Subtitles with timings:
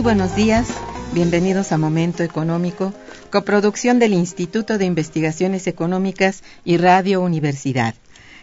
[0.00, 0.66] Muy buenos días,
[1.12, 2.94] bienvenidos a Momento Económico,
[3.30, 7.94] coproducción del Instituto de Investigaciones Económicas y Radio Universidad.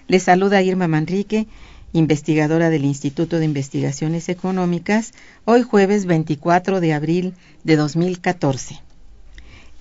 [0.08, 1.48] Les saluda Irma Manrique,
[1.94, 5.14] investigadora del Instituto de Investigaciones Económicas,
[5.46, 7.34] hoy jueves 24 de abril
[7.64, 8.80] de 2014.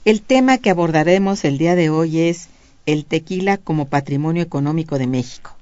[0.07, 2.49] El tema que abordaremos el día de hoy es
[2.87, 5.55] el tequila como patrimonio económico de México.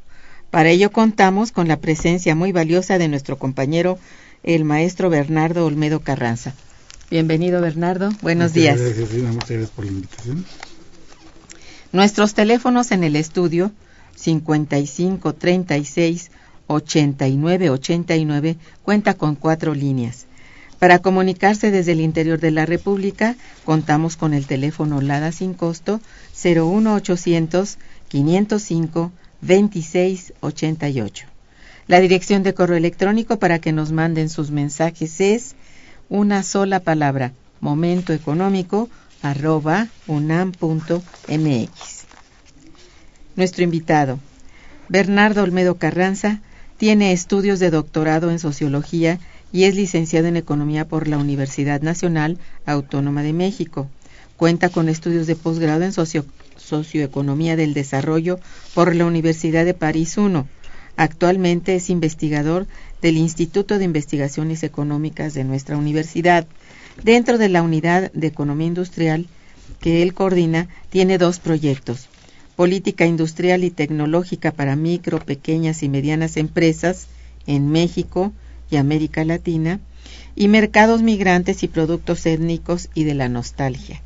[0.52, 3.98] Para ello contamos con la presencia muy valiosa de nuestro compañero
[4.44, 6.54] el maestro Bernardo Olmedo Carranza.
[7.10, 8.10] Bienvenido, Bernardo.
[8.22, 8.80] Buenos días.
[8.80, 10.44] Gracias, Muchas gracias por la invitación.
[11.92, 13.72] Nuestros teléfonos en el estudio
[14.16, 16.30] 55 36
[16.66, 20.26] 89 89 cuenta con cuatro líneas.
[20.78, 26.00] Para comunicarse desde el interior de la República, contamos con el teléfono LADA sin costo
[26.42, 27.78] 01800
[28.08, 31.33] 505 2688.
[31.86, 35.54] La dirección de correo electrónico para que nos manden sus mensajes es
[36.08, 38.88] una sola palabra, momentoeconómico
[39.20, 41.04] arroba unam.mx.
[43.36, 44.18] Nuestro invitado,
[44.88, 46.40] Bernardo Olmedo Carranza,
[46.78, 49.18] tiene estudios de doctorado en sociología
[49.52, 53.88] y es licenciado en economía por la Universidad Nacional Autónoma de México.
[54.36, 55.92] Cuenta con estudios de posgrado en
[56.56, 58.40] socioeconomía del desarrollo
[58.74, 60.44] por la Universidad de París I
[60.96, 62.66] Actualmente es investigador
[63.02, 66.46] del Instituto de Investigaciones Económicas de nuestra universidad.
[67.02, 69.26] Dentro de la unidad de Economía Industrial
[69.80, 72.08] que él coordina, tiene dos proyectos.
[72.56, 77.06] Política Industrial y Tecnológica para micro, pequeñas y medianas empresas
[77.46, 78.32] en México
[78.70, 79.80] y América Latina,
[80.36, 84.00] y Mercados Migrantes y Productos Étnicos y de la Nostalgia.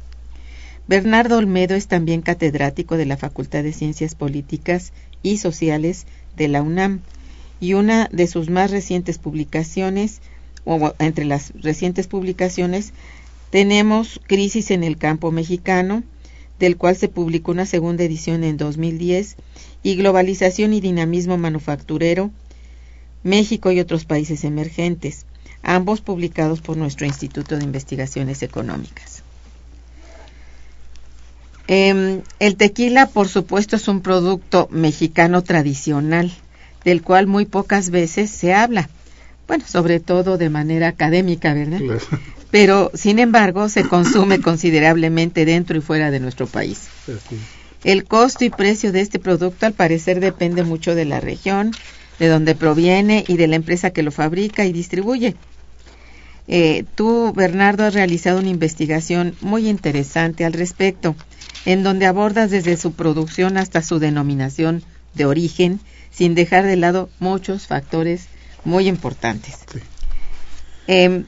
[0.88, 6.06] Bernardo Olmedo es también catedrático de la Facultad de Ciencias Políticas y Sociales
[6.38, 7.00] de la UNAM
[7.60, 10.21] y una de sus más recientes publicaciones,
[10.65, 12.93] o entre las recientes publicaciones,
[13.50, 16.03] tenemos Crisis en el campo mexicano,
[16.59, 19.37] del cual se publicó una segunda edición en 2010,
[19.82, 22.31] y Globalización y Dinamismo Manufacturero,
[23.22, 25.27] México y otros países emergentes,
[25.62, 29.22] ambos publicados por nuestro Instituto de Investigaciones Económicas.
[31.69, 36.33] Em, el tequila, por supuesto, es un producto mexicano tradicional,
[36.83, 38.89] del cual muy pocas veces se habla.
[39.47, 41.81] Bueno, sobre todo de manera académica, ¿verdad?
[42.51, 46.89] Pero, sin embargo, se consume considerablemente dentro y fuera de nuestro país.
[47.84, 51.72] El costo y precio de este producto, al parecer, depende mucho de la región,
[52.19, 55.37] de donde proviene y de la empresa que lo fabrica y distribuye.
[56.48, 61.15] Eh, tú, Bernardo, has realizado una investigación muy interesante al respecto
[61.66, 64.83] en donde abordas desde su producción hasta su denominación
[65.15, 65.80] de origen,
[66.10, 68.27] sin dejar de lado muchos factores
[68.65, 69.56] muy importantes.
[70.86, 71.24] Em,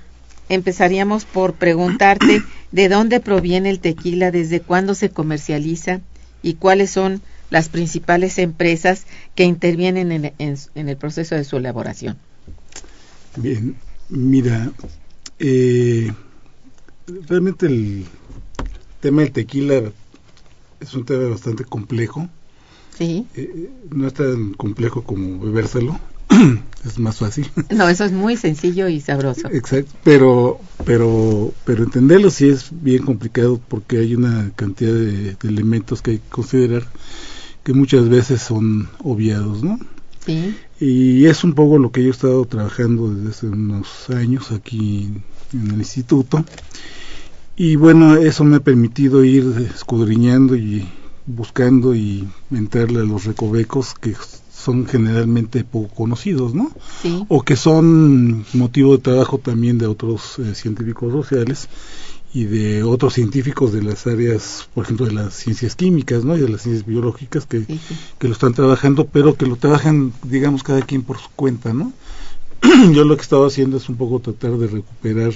[0.49, 2.43] empezaríamos por preguntarte
[2.73, 6.01] de dónde proviene el tequila, desde cuándo se comercializa
[6.43, 7.21] y cuáles son
[7.51, 12.17] las principales empresas que intervienen en, en- en el proceso de su elaboración.
[13.37, 13.77] Bien,
[14.09, 14.73] mira,
[15.41, 16.13] eh,
[17.29, 18.05] realmente el
[19.01, 19.83] tema del tequila
[20.79, 22.29] es un tema bastante complejo.
[22.97, 23.27] Sí.
[23.35, 25.99] Eh, no es tan complejo como bebérselo,
[26.85, 27.51] es más fácil.
[27.71, 29.49] No, eso es muy sencillo y sabroso.
[29.51, 35.49] Exacto, pero, pero, pero entenderlo sí es bien complicado porque hay una cantidad de, de
[35.49, 36.85] elementos que hay que considerar
[37.65, 39.79] que muchas veces son obviados, ¿no?
[40.25, 40.55] Sí.
[40.81, 45.11] Y es un poco lo que yo he estado trabajando desde hace unos años aquí
[45.53, 46.45] en el instituto.
[47.57, 50.89] Y bueno, eso me ha permitido ir escudriñando y
[51.27, 54.15] buscando y entrarle a los recovecos que
[54.51, 56.71] son generalmente poco conocidos, ¿no?
[57.03, 57.25] Sí.
[57.29, 61.69] o que son motivo de trabajo también de otros eh, científicos sociales
[62.33, 66.37] y de otros científicos de las áreas, por ejemplo, de las ciencias químicas, ¿no?
[66.37, 67.97] Y de las ciencias biológicas que, Sí, sí.
[68.19, 71.93] que lo están trabajando, pero que lo trabajan, digamos, cada quien por su cuenta, ¿no?
[72.93, 75.33] Yo lo que he estado haciendo es un poco tratar de recuperar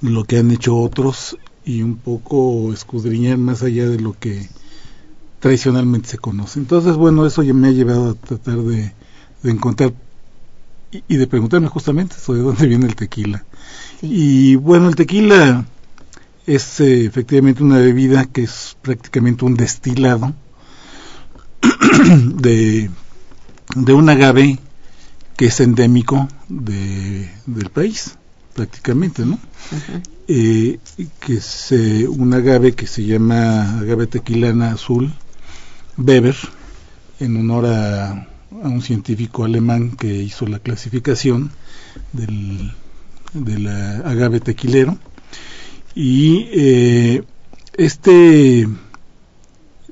[0.00, 4.48] lo que han hecho otros y un poco escudriñar más allá de lo que
[5.38, 6.58] tradicionalmente se conoce.
[6.58, 8.92] Entonces, bueno, eso ya me ha llevado a tratar de,
[9.42, 9.92] de encontrar
[10.92, 13.44] y, y de preguntarme justamente sobre dónde viene el tequila.
[14.00, 14.08] Sí.
[14.10, 15.64] Y bueno, el tequila
[16.46, 20.34] es eh, efectivamente una bebida que es prácticamente un destilado
[22.36, 22.90] de,
[23.76, 24.58] de un agave
[25.36, 28.16] que es endémico de, del país,
[28.54, 29.38] prácticamente, ¿no?
[30.28, 30.78] Eh,
[31.20, 35.12] que es eh, un agave que se llama agave tequilana azul
[35.96, 36.36] Weber
[37.20, 38.28] en honor a,
[38.62, 41.50] a un científico alemán que hizo la clasificación
[42.12, 42.72] del,
[43.32, 44.98] del agave tequilero
[45.94, 47.22] y eh,
[47.74, 48.68] este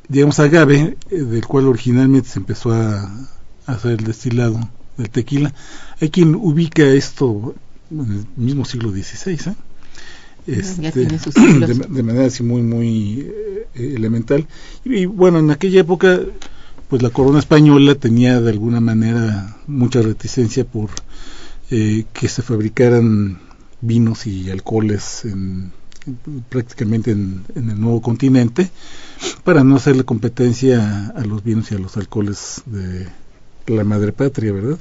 [0.08, 3.02] digamos agave eh, del cual originalmente se empezó a,
[3.66, 4.58] a hacer el destilado
[4.96, 5.54] del tequila
[6.00, 7.54] hay quien ubica esto
[7.90, 9.54] en el mismo siglo XVI ¿eh?
[10.62, 11.34] Siglos.
[11.34, 13.20] de, de manera así muy muy
[13.74, 14.46] eh, elemental
[14.84, 16.20] y, y, bueno en aquella época
[16.90, 20.90] pues la corona española tenía de alguna manera mucha reticencia por
[21.70, 23.38] eh, que se fabricaran
[23.80, 25.72] vinos y alcoholes en,
[26.06, 28.70] en- prácticamente en, en el nuevo continente
[29.44, 33.08] para no hacerle competencia a los vinos y a los alcoholes de
[33.66, 34.78] la madre patria, ¿verdad?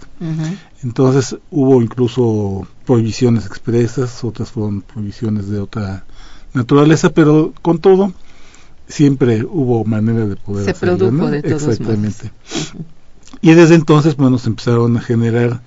[0.81, 6.05] Entonces hubo incluso prohibiciones expresas, otras fueron prohibiciones de otra
[6.53, 8.13] naturaleza, pero con todo
[8.89, 11.31] siempre hubo manera de poder Se hacerlo, produjo ¿no?
[11.31, 12.31] de todos Exactamente.
[13.41, 15.61] Y desde entonces, bueno, se empezaron a generar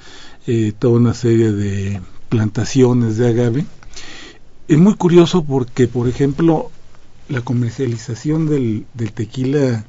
[0.47, 3.65] eh, toda una serie de plantaciones de agave.
[4.69, 6.71] Es muy curioso porque, por ejemplo,
[7.29, 9.87] la comercialización del, del tequila,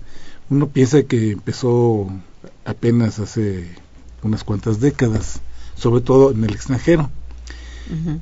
[0.50, 2.09] uno piensa que empezó
[2.65, 3.68] apenas hace
[4.21, 5.41] unas cuantas décadas,
[5.75, 7.09] sobre todo en el extranjero.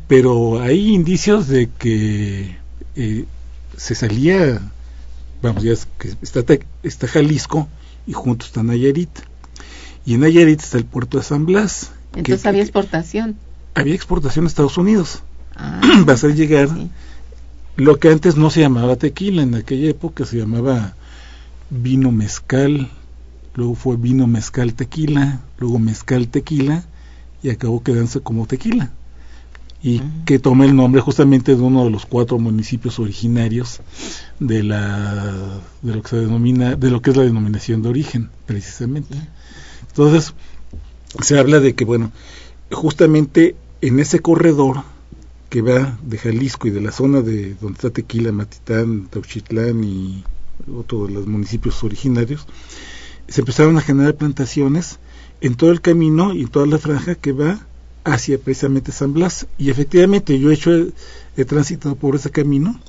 [0.08, 2.58] Pero hay indicios de que
[2.96, 3.26] eh,
[3.78, 4.60] se salía,
[5.42, 5.88] vamos, ya es
[6.22, 6.44] está,
[6.84, 7.68] está Jalisco
[8.08, 9.10] y junto está Nayarit.
[10.06, 11.92] Y en Nayarit está el puerto de San Blas.
[12.14, 13.38] que- Entonces había exportación.
[13.76, 15.22] había exportación a Estados Unidos.
[15.56, 16.90] Ah, Va a llegar sí.
[17.78, 20.96] lo que antes no se llamaba tequila, en aquella época se llamaba
[21.70, 22.90] vino mezcal,
[23.56, 26.84] luego fue vino mezcal tequila, luego mezcal tequila
[27.44, 28.92] y acabó quedándose como tequila.
[29.84, 33.80] Y que toma el nombre justamente de uno de los cuatro municipios originarios
[34.40, 38.30] de la de lo que se denomina de lo que es la denominación de origen
[38.46, 39.16] precisamente.
[39.88, 40.34] Entonces,
[41.20, 42.12] se habla de que, bueno,
[42.72, 44.84] justamente en ese corredor
[45.50, 50.24] que va de Jalisco y de la zona de donde está Tequila, Matitán, Tauchitlán y
[50.74, 52.48] otro de los municipios originarios,
[53.28, 55.00] se empezaron a generar plantaciones
[55.42, 57.66] en todo el camino y en toda la franja que va
[58.04, 59.48] hacia precisamente San Blas.
[59.58, 60.72] Y efectivamente yo he hecho,
[61.38, 62.80] he transitado por ese camino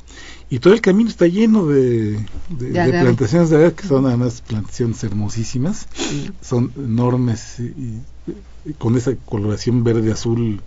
[0.51, 2.19] y todo el camino está lleno de, de-
[2.51, 3.03] De de agave.
[3.03, 6.31] plantaciones de agave, que son además plantaciones hermosísimas Sí.
[6.43, 8.01] son enormes y,
[8.79, 10.61] con esa coloración verde azul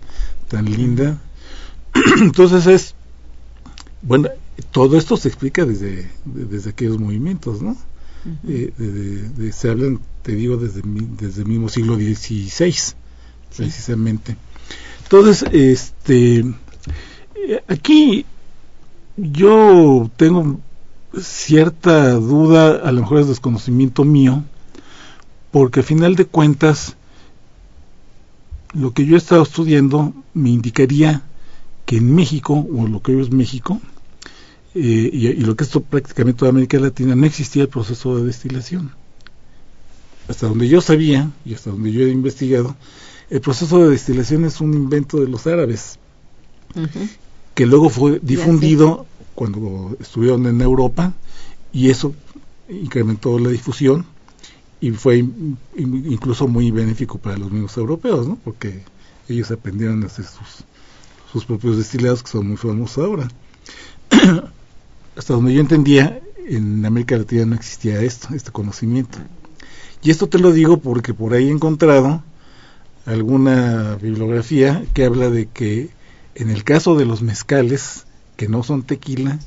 [0.48, 1.18] tan linda
[2.20, 2.94] entonces es
[4.02, 4.28] bueno
[4.70, 7.76] todo esto se explica desde de- desde aquellos movimientos no.
[8.48, 12.72] Eh, se hablan te digo desde desde el mismo siglo XVI
[13.54, 14.36] precisamente
[15.02, 18.24] entonces este eh, aquí
[19.16, 20.60] yo tengo
[21.20, 24.44] cierta duda, a lo mejor es desconocimiento mío,
[25.50, 26.96] porque a final de cuentas,
[28.74, 31.22] lo que yo he estado estudiando me indicaría
[31.86, 33.80] que en México, o lo que hoy es México,
[34.74, 38.92] eh, y, lo que es prácticamente toda América Latina, no existía el proceso de destilación.
[40.28, 42.76] Hasta donde yo sabía y hasta donde yo he investigado,
[43.30, 45.98] el proceso de destilación es un invento de los árabes,
[46.74, 47.08] uh -huh.
[47.54, 51.12] que luego fue difundido cuando estuvieron en Europa
[51.72, 52.14] y eso
[52.68, 54.06] incrementó la difusión
[54.80, 55.24] y fue
[55.76, 58.38] incluso muy benéfico para los mismos europeos, ¿no?
[58.44, 58.82] porque
[59.28, 60.64] ellos aprendieron a hacer sus,
[61.32, 63.28] sus propios destilados que son muy famosos ahora.
[65.16, 69.18] Hasta donde yo entendía, en América Latina no existía esto, este conocimiento.
[70.02, 72.22] Y esto te lo digo porque por ahí he encontrado
[73.06, 75.90] alguna bibliografía que habla de que
[76.34, 78.04] en el caso de los mezcales,
[78.36, 79.38] que no son tequila,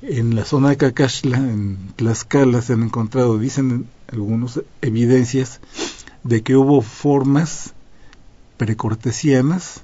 [0.00, 5.60] en la zona de Cacaxla, en Tlaxcala, se han encontrado, dicen algunos, evidencias
[6.24, 7.74] de que hubo formas
[8.56, 9.82] precortesianas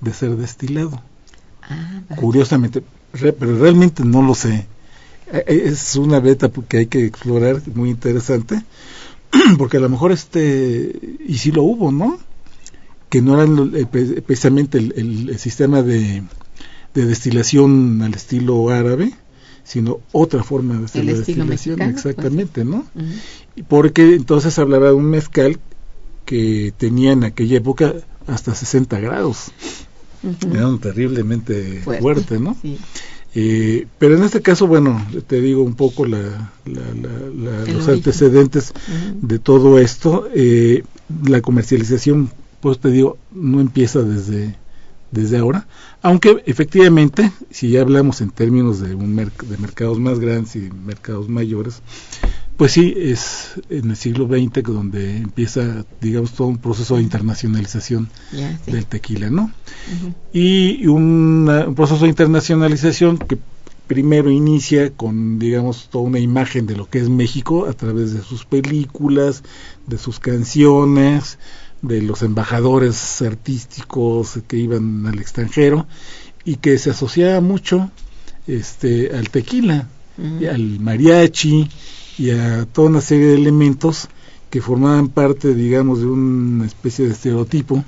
[0.00, 1.02] de ser destilado.
[1.62, 2.20] Ah, vale.
[2.20, 4.66] Curiosamente, re, pero realmente no lo sé.
[5.46, 8.62] Es una beta que hay que explorar, muy interesante,
[9.58, 12.18] porque a lo mejor este, y sí lo hubo, ¿no?
[13.08, 13.86] Que no eran eh,
[14.26, 16.22] precisamente el, el, el sistema de,
[16.94, 19.12] de destilación al estilo árabe,
[19.64, 22.66] sino otra forma de hacer la destilación, mexicano, exactamente, pues.
[22.66, 22.76] ¿no?
[22.94, 23.64] Uh -huh.
[23.68, 25.58] Porque entonces hablaba de un mezcal
[26.24, 27.94] que tenía en aquella época
[28.26, 29.48] hasta 60 grados.
[30.22, 30.54] Uh -huh.
[30.56, 32.56] Era un terriblemente fuerte, fuerte ¿no?
[32.62, 32.76] Sí.
[33.34, 37.94] Eh, pero en este caso, bueno, te digo un poco la, la, la, los origen.
[37.94, 39.20] antecedentes uh -huh.
[39.28, 40.28] de todo esto.
[40.34, 40.82] Eh,
[41.26, 44.56] la comercialización, pues te digo, no empieza desde
[45.10, 45.66] desde ahora,
[46.02, 50.70] aunque efectivamente, si ya hablamos en términos de, un merc de mercados más grandes y
[50.70, 51.82] mercados mayores,
[52.56, 58.08] pues sí, es en el siglo XX donde empieza, digamos, todo un proceso de internacionalización
[58.32, 58.72] yeah, sí.
[58.72, 59.44] del tequila, ¿no?
[59.44, 60.14] Uh -huh.
[60.32, 63.38] Y una, un proceso de internacionalización que
[63.86, 68.22] primero inicia con, digamos, toda una imagen de lo que es México a través de
[68.22, 69.44] sus películas,
[69.86, 71.38] de sus canciones,
[71.82, 75.86] de los embajadores artísticos que iban al extranjero
[76.44, 77.90] y que se asociaba mucho
[78.46, 80.42] este al tequila, uh -huh.
[80.42, 81.68] y al mariachi
[82.18, 84.08] y a toda una serie de elementos
[84.50, 87.84] que formaban parte, digamos, de una especie de estereotipo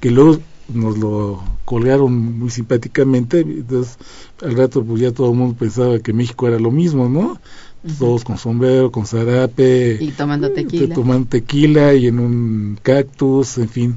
[0.00, 0.38] que luego
[0.68, 3.96] nos lo colgaron muy simpáticamente, entonces
[4.42, 7.38] al rato pues ya todo el mundo pensaba que México era lo mismo, ¿no?
[7.98, 13.68] Todos con sombrero, con zarape, y tomando tequila, tomando tequila y en un cactus, en
[13.68, 13.96] fin.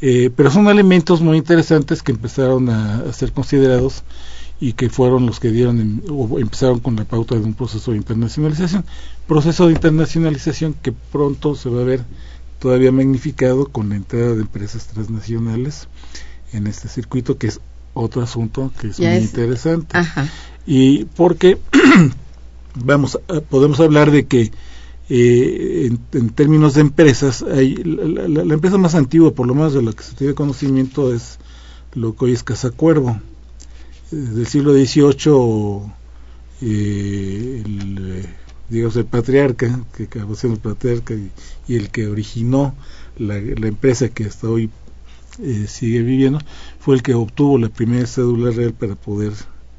[0.00, 4.04] Eh, pero son elementos muy interesantes que empezaron a, a, ser considerados
[4.60, 7.90] y que fueron los que dieron en, o empezaron con la pauta de un proceso
[7.90, 8.84] de internacionalización.
[9.26, 12.04] Proceso de internacionalización que pronto se va a ver
[12.58, 15.88] todavía magnificado con la entrada de empresas transnacionales
[16.52, 17.60] en este circuito, que es
[17.92, 19.96] otro asunto que es ya muy es, interesante.
[19.96, 20.28] Ajá.
[20.66, 21.58] Y porque
[22.74, 24.50] vamos, podemos hablar de que
[25.08, 29.74] eh, en, términos de empresas, hay, la, la, la, empresa más antigua, por lo menos
[29.74, 31.38] de la que se tiene conocimiento, es
[31.94, 33.20] lo que hoy es Casacuervo.
[34.10, 35.92] Del siglo XVIII,
[36.62, 38.26] eh, el,
[38.68, 42.74] digamos, el patriarca, que acabó siendo el patriarca y, el que originó
[43.18, 44.70] la, la, empresa que hasta hoy
[45.40, 46.38] eh, sigue viviendo,
[46.78, 49.32] fue el que obtuvo la primera cédula real para poder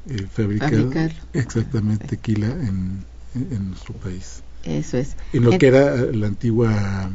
[0.08, 1.18] eh, fabricar Fabricarlo.
[1.32, 4.42] exactamente tequila en, en, en, nuestro país.
[4.64, 5.16] Eso es.
[5.32, 7.10] En lo en, que era la antigua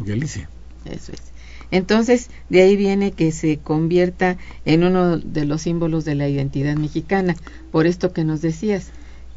[0.00, 0.48] Galicia.
[0.84, 1.32] Eso es.
[1.70, 6.76] Entonces, de ahí viene que se convierta en uno de los símbolos de la identidad
[6.76, 7.34] mexicana,
[7.70, 8.88] por esto que nos decías,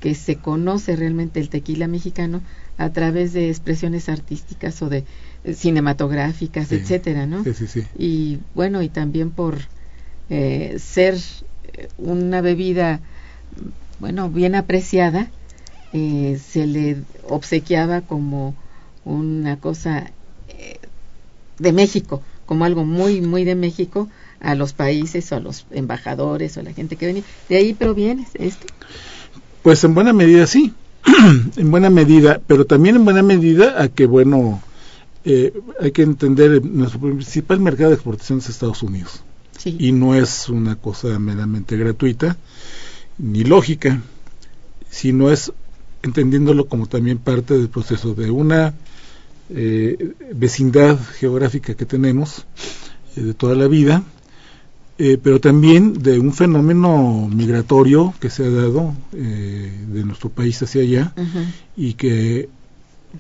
[0.02, 2.42] que se conoce realmente el tequila mexicano
[2.78, 5.06] a través de expresiones artísticas o de
[5.46, 6.76] eh, cinematográficas, sí.
[6.76, 7.44] etcétera, ¿no?
[7.46, 7.84] Sí, sí, sí.
[7.98, 9.58] Y bueno, y también por
[10.30, 11.18] eh, ser
[11.98, 13.00] una bebida,
[14.00, 15.30] bueno, bien apreciada,
[15.94, 18.56] eh, se le obsequiaba como
[19.06, 20.12] una cosa
[20.50, 20.80] eh,
[21.60, 26.58] de México, como algo muy, muy de México a los países o a los embajadores
[26.58, 27.24] o a la gente que venía.
[27.50, 28.68] ¿De ahí proviene esto?
[29.64, 30.74] Pues en buena medida sí,
[31.58, 34.62] en buena medida, pero también en buena medida a que, bueno,
[35.24, 39.24] eh, hay que entender, nuestro principal mercado de exportación es Estados Unidos.
[39.58, 39.76] Sí.
[39.80, 42.38] Y no es una cosa meramente gratuita
[43.18, 44.02] ni lógica,
[44.90, 45.52] sino es
[46.04, 48.74] entendiéndolo como también parte del proceso de una
[49.50, 52.46] eh, vecindad geográfica que tenemos
[53.16, 54.04] eh, de toda la vida,
[54.98, 60.62] eh, pero también de un fenómeno migratorio que se ha dado eh, de nuestro país
[60.62, 61.46] hacia allá uh -huh.
[61.76, 62.50] y que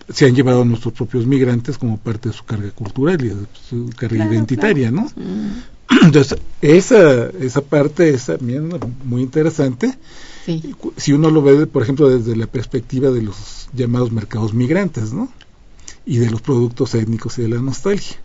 [0.10, 3.36] se han llevado a nuestros propios migrantes como parte de su carga cultural y de
[3.70, 5.10] su carga claro, identitaria, claro.
[5.15, 5.22] ¿no?
[5.22, 5.51] Uh -huh.
[6.04, 8.70] Entonces, esa, esa parte es también
[9.04, 9.98] muy interesante
[10.98, 15.30] Si uno lo ve, por ejemplo, desde la perspectiva de los llamados mercados migrantes, ¿no?
[16.06, 18.18] Y de los productos étnicos y de la nostalgia.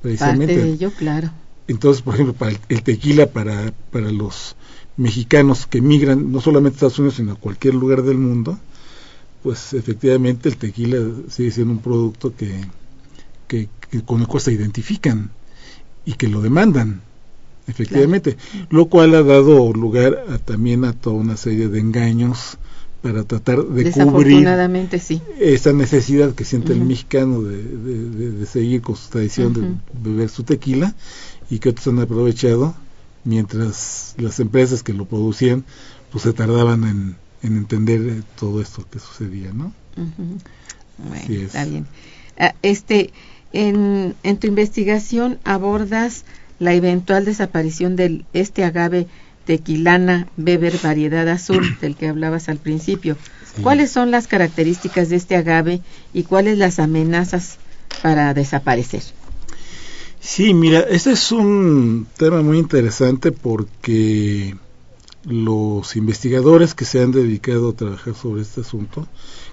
[0.00, 0.54] Precisamente.
[0.54, 1.30] Parte de ello, claro.
[1.68, 4.56] Entonces, por ejemplo, para el, tequila, para, para los
[4.96, 8.58] mexicanos que migran no solamente a Estados Unidos, sino a cualquier lugar del mundo,
[9.42, 10.98] pues efectivamente el tequila
[11.28, 12.66] sigue siendo un producto que,
[13.46, 13.68] que,
[14.04, 15.30] con el cual se identifican
[16.04, 17.02] y que lo demandan
[17.70, 18.36] efectivamente,
[18.68, 22.58] lo cual ha dado lugar a, también a toda una serie de engaños
[23.00, 24.46] para tratar de cubrir
[25.00, 25.22] sí.
[25.38, 30.42] esa necesidad que siente el mexicano de, de, seguir con su tradición de beber su
[30.42, 30.94] tequila
[31.48, 32.74] y que otros han aprovechado
[33.24, 35.64] mientras las empresas que lo producían
[36.12, 39.72] pues se tardaban en, en entender todo esto que sucedía, ¿no?
[40.98, 41.86] Bueno, está bien.
[42.38, 43.12] Ah, este,
[43.52, 46.24] en, en tu investigación abordas
[46.58, 49.06] la eventual desaparición del este agave
[49.44, 53.16] tequilana beber variedad azul del que hablabas al principio.
[53.62, 55.80] ¿Cuáles son las características de este agave
[56.14, 57.58] y cuáles las amenazas
[58.02, 59.02] para desaparecer?
[60.20, 64.54] Sí, mira, este es un tema muy interesante porque
[65.24, 69.08] los investigadores que se han dedicado a trabajar sobre este asunto,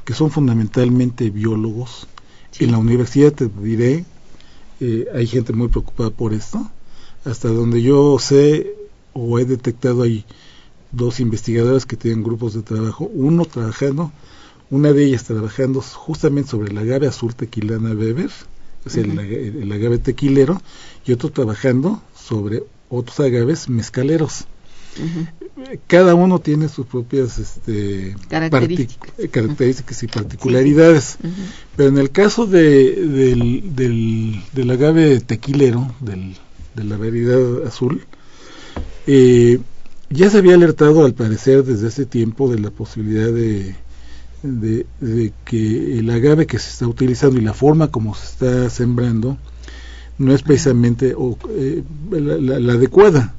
[0.06, 2.08] que son fundamentalmente biólogos,
[2.60, 4.06] en la universidad te diré,
[4.80, 6.70] eh, hay gente muy preocupada por esto,
[7.26, 8.74] hasta donde yo sé
[9.14, 10.26] o he detectado hay
[10.92, 14.12] dos investigadoras que tienen grupos de trabajo, uno trabajando,
[14.70, 18.32] una de ellas trabajando justamente sobre el agave azul tequilana beber,
[18.86, 20.62] es el, agave tequilero,
[21.06, 24.46] y otro trabajando sobre otros agaves mezcaleros.
[25.88, 30.04] Cada uno tiene sus propias este, características.
[30.04, 31.18] y particularidades,
[31.76, 36.36] pero en el caso de, del, del, del agave tequilero, del
[36.78, 38.06] de la variedad azul,
[39.08, 39.60] eh,
[40.10, 43.76] ya se había alertado al parecer desde hace tiempo de la posibilidad de,
[44.44, 49.38] de, que el agave que se está utilizando y la forma como se está sembrando
[50.20, 51.16] no es precisamente
[51.58, 53.34] eh, la, adecuada.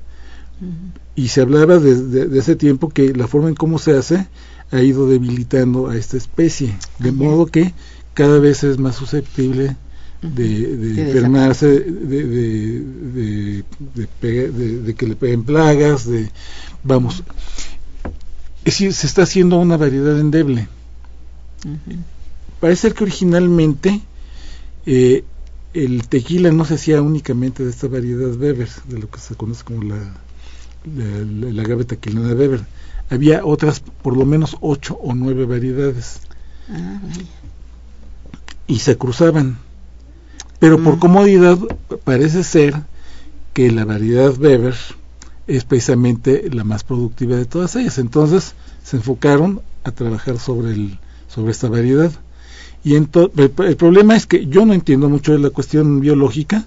[1.18, 4.28] Y se hablaba desde de, hace tiempo que la forma en cómo se hace
[4.70, 7.74] ha ido debilitando a esta especie, de modo que
[8.14, 9.74] cada vez es más susceptible
[10.22, 13.64] de, de enfermarse, de,
[13.96, 16.30] de, que le peguen plagas, de
[16.84, 17.24] vamos,
[18.58, 20.68] es decir, se está haciendo una variedad endeble.
[22.60, 24.02] Parece ser que originalmente
[24.86, 25.24] eh,
[25.74, 29.64] el tequila no se hacía únicamente de esta variedad Weber, de lo que se conoce
[29.64, 29.98] como la,
[30.84, 32.60] la, la, agave tequilana Weber.
[33.10, 36.20] Había otras, por lo menos ocho o nueve variedades.
[36.70, 37.00] Ah,
[38.66, 39.58] y se cruzaban
[40.58, 40.98] pero por mm.
[40.98, 41.58] comodidad
[42.04, 42.74] parece ser
[43.52, 44.74] que la variedad Weber
[45.46, 47.98] es precisamente la más productiva de todas ellas.
[47.98, 52.12] Entonces se enfocaron a trabajar sobre, el, sobre esta variedad.
[52.84, 56.64] Y el, el, problema es que yo no entiendo mucho de la cuestión biológica,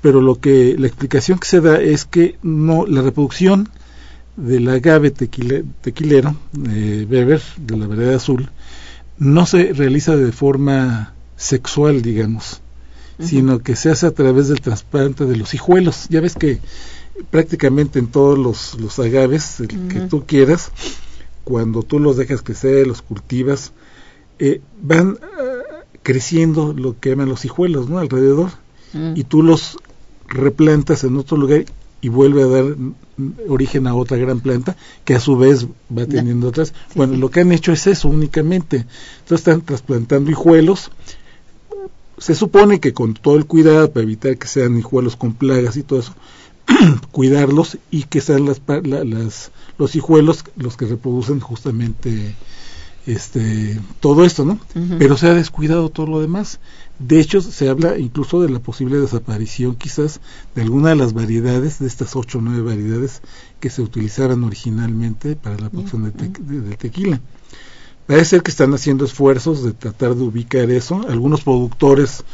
[0.00, 3.68] pero lo que la explicación que se da es que no la reproducción
[4.36, 6.36] del agave tequilero
[6.68, 8.50] eh, Weber de la variedad azul
[9.18, 12.60] no se realiza de forma sexual, digamos,
[13.18, 16.06] sino que se hace a través del trasplante de los hijuelos.
[16.10, 16.60] Ya ves que
[17.30, 20.70] prácticamente en todos los, los agaves que tú quieras,
[21.44, 23.72] cuando tú los dejas crecer, los cultivas,
[24.38, 27.98] eh, van ah, creciendo lo que llaman los hijuelos, ¿no?
[27.98, 28.50] Alrededor,
[28.92, 29.12] mm.
[29.16, 29.78] y tú los
[30.28, 31.64] replantas en otro lugar
[32.00, 32.64] y vuelve a dar
[33.48, 36.74] origen a otra gran planta que a su vez va teniendo otras.
[36.94, 38.86] bueno, lo que han hecho es eso únicamente.
[39.20, 40.90] Entonces están trasplantando hijuelos
[42.18, 45.82] se supone que con todo el cuidado para evitar que sean hijuelos con plagas y
[45.82, 46.14] todo eso,
[47.12, 52.34] cuidarlos y que sean las, las, los hijuelos los que reproducen justamente
[53.06, 54.58] este todo esto, ¿no?
[54.98, 56.58] Pero se ha descuidado todo lo demás.
[56.98, 60.20] De hecho, se habla incluso de la posible desaparición quizás
[60.54, 63.22] de alguna de las variedades, de estas ocho o nueve variedades
[63.60, 67.20] que se utilizaran originalmente para la producción de, de tequila.
[68.06, 71.04] Parece ser que están haciendo esfuerzos de tratar de ubicar eso.
[71.08, 72.24] Algunos productores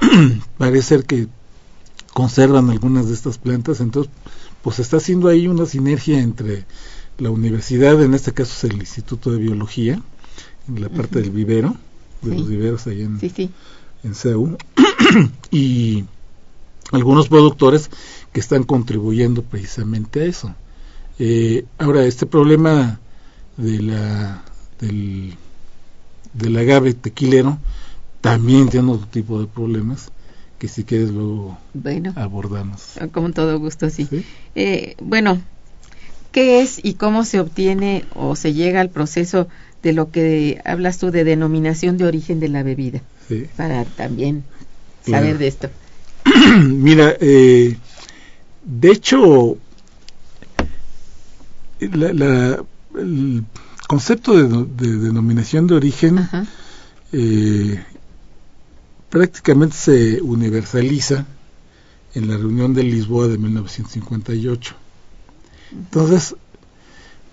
[0.58, 1.28] parece ser que
[2.12, 4.10] conservan algunas de estas plantas, entonces
[4.62, 6.64] pues está haciendo ahí una sinergia entre
[7.18, 10.00] la universidad, en este caso es el Instituto de Biología,
[10.68, 11.76] en la parte del vivero,
[12.22, 13.50] de los viveros ahí en, sí,
[14.02, 14.56] en CEU,
[15.50, 16.04] y
[16.92, 17.90] algunos productores
[18.32, 20.54] que están contribuyendo precisamente a eso.
[21.18, 23.00] Eh, ahora, este problema
[23.56, 24.42] de la
[24.80, 25.34] del,
[26.34, 27.58] del agave tequilero
[28.20, 30.10] también tiene otro tipo de problemas
[30.58, 31.58] que si quieres luego
[32.14, 32.94] abordamos.
[33.12, 34.08] Con todo gusto, sí.
[34.54, 35.40] Eh, bueno,
[36.36, 39.48] ¿qué es y cómo se obtiene o se llega al proceso
[39.82, 43.00] de lo que hablas tú de denominación de origen de la bebida?
[43.26, 43.46] Sí.
[43.56, 44.44] Para también
[45.06, 45.24] Claro.
[45.24, 45.70] saber de esto.
[46.62, 47.78] Mira, eh,
[48.66, 49.56] de hecho,
[51.80, 52.64] la- la-
[52.98, 53.44] el
[53.88, 56.28] concepto de, de denominación de origen
[57.12, 57.82] eh,
[59.08, 61.24] prácticamente se universaliza
[62.14, 64.74] en la reunión de Lisboa de 1958.
[65.72, 66.34] Entonces,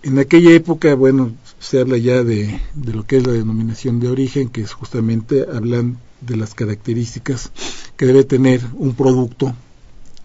[0.04, 4.10] en aquella época, bueno, se habla ya de, de lo que es la denominación de
[4.10, 7.52] origen, que es justamente hablan de las características
[7.96, 9.54] que debe tener un producto,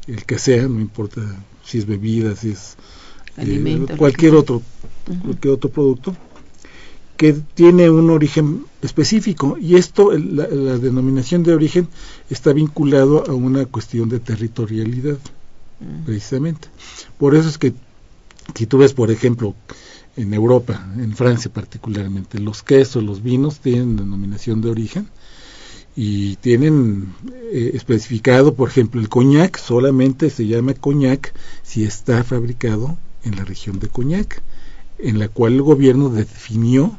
[0.06, 1.20] el que sea, no importa
[1.64, 2.76] si es bebida, si es
[3.36, 4.62] eh, cualquier otro,
[5.22, 6.16] cualquier otro producto,
[7.16, 11.88] que tiene un origen específico y esto, el- la, la denominación de origen
[12.30, 15.18] está vinculado a una cuestión de territorialidad,
[15.80, 16.04] Mm.
[16.06, 16.66] precisamente.
[17.18, 17.72] Por eso es que
[18.54, 19.54] si tú ves, por ejemplo,
[20.16, 25.08] en Europa, en Francia particularmente, los quesos, los vinos tienen denominación de origen
[25.94, 27.12] y tienen
[27.52, 31.32] eh, especificado, por ejemplo, el coñac solamente se llama coñac
[31.62, 34.42] si está fabricado en la región de coñac,
[34.98, 36.98] en la cual el gobierno definió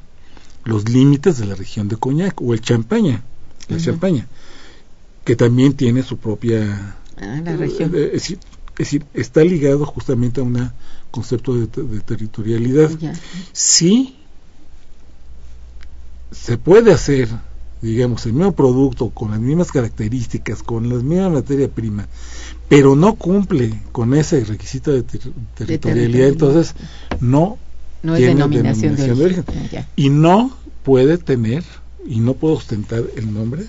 [0.66, 3.24] los límites de la región de coñac o el champaña,
[3.68, 4.28] la champaña,
[5.26, 7.92] que también tiene su propia Ah, la región.
[7.96, 8.40] eh, decir,
[8.80, 10.72] es decir, está ligado justamente a un
[11.12, 12.90] concepto de, te- de territorialidad.
[13.00, 13.14] Ya.
[13.54, 14.16] Sí
[16.32, 17.28] se puede hacer,
[17.82, 22.08] digamos, el mismo producto con las mismas características, con la misma materia prima,
[22.68, 26.74] pero no cumple con ese requisito de ter- territorialidad, entonces
[27.20, 27.58] no
[28.04, 29.46] No es tiene denominación, de origen.
[29.96, 31.64] Y no puede tener
[32.08, 33.66] y no puede ostentar el nombre,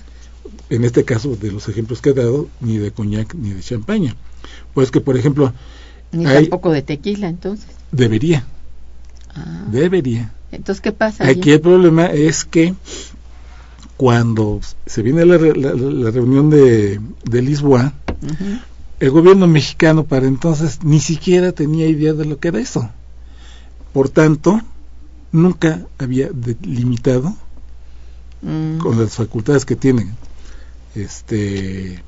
[0.69, 4.15] en este caso de los ejemplos que he dado, ni de coñac ni de champaña.
[4.73, 5.53] Pues que, por ejemplo,
[6.13, 7.69] Ni Hay- tampoco de tequila, entonces.
[7.93, 8.45] debería,
[9.33, 9.63] Ah.
[9.71, 10.33] debería.
[10.51, 11.23] Entonces, ¿qué pasa?
[11.23, 11.39] allí?
[11.39, 12.73] Aquí el problema es que
[13.97, 17.93] cuando se viene la, la- la reunión de, de Lisboa,
[18.99, 22.89] el gobierno mexicano para entonces ni siquiera tenía idea de lo que era eso.
[23.93, 24.59] Por tanto,
[25.31, 27.35] nunca había delimitado
[28.43, 28.79] Mm.
[28.79, 30.15] con las facultades que tienen
[30.95, 32.01] este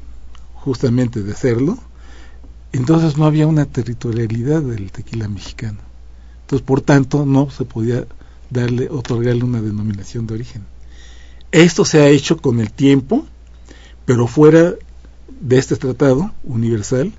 [0.56, 1.78] justamente de hacerlo
[2.74, 5.80] entonces no había una territorialidad del tequila mexicano.
[6.42, 8.06] Entonces por tanto no se podía
[8.50, 10.66] darle otorgarle una denominación de origen.
[11.52, 13.26] Esto se ha hecho con el tiempo
[14.06, 14.74] pero fuera
[15.40, 17.12] de este tratado universal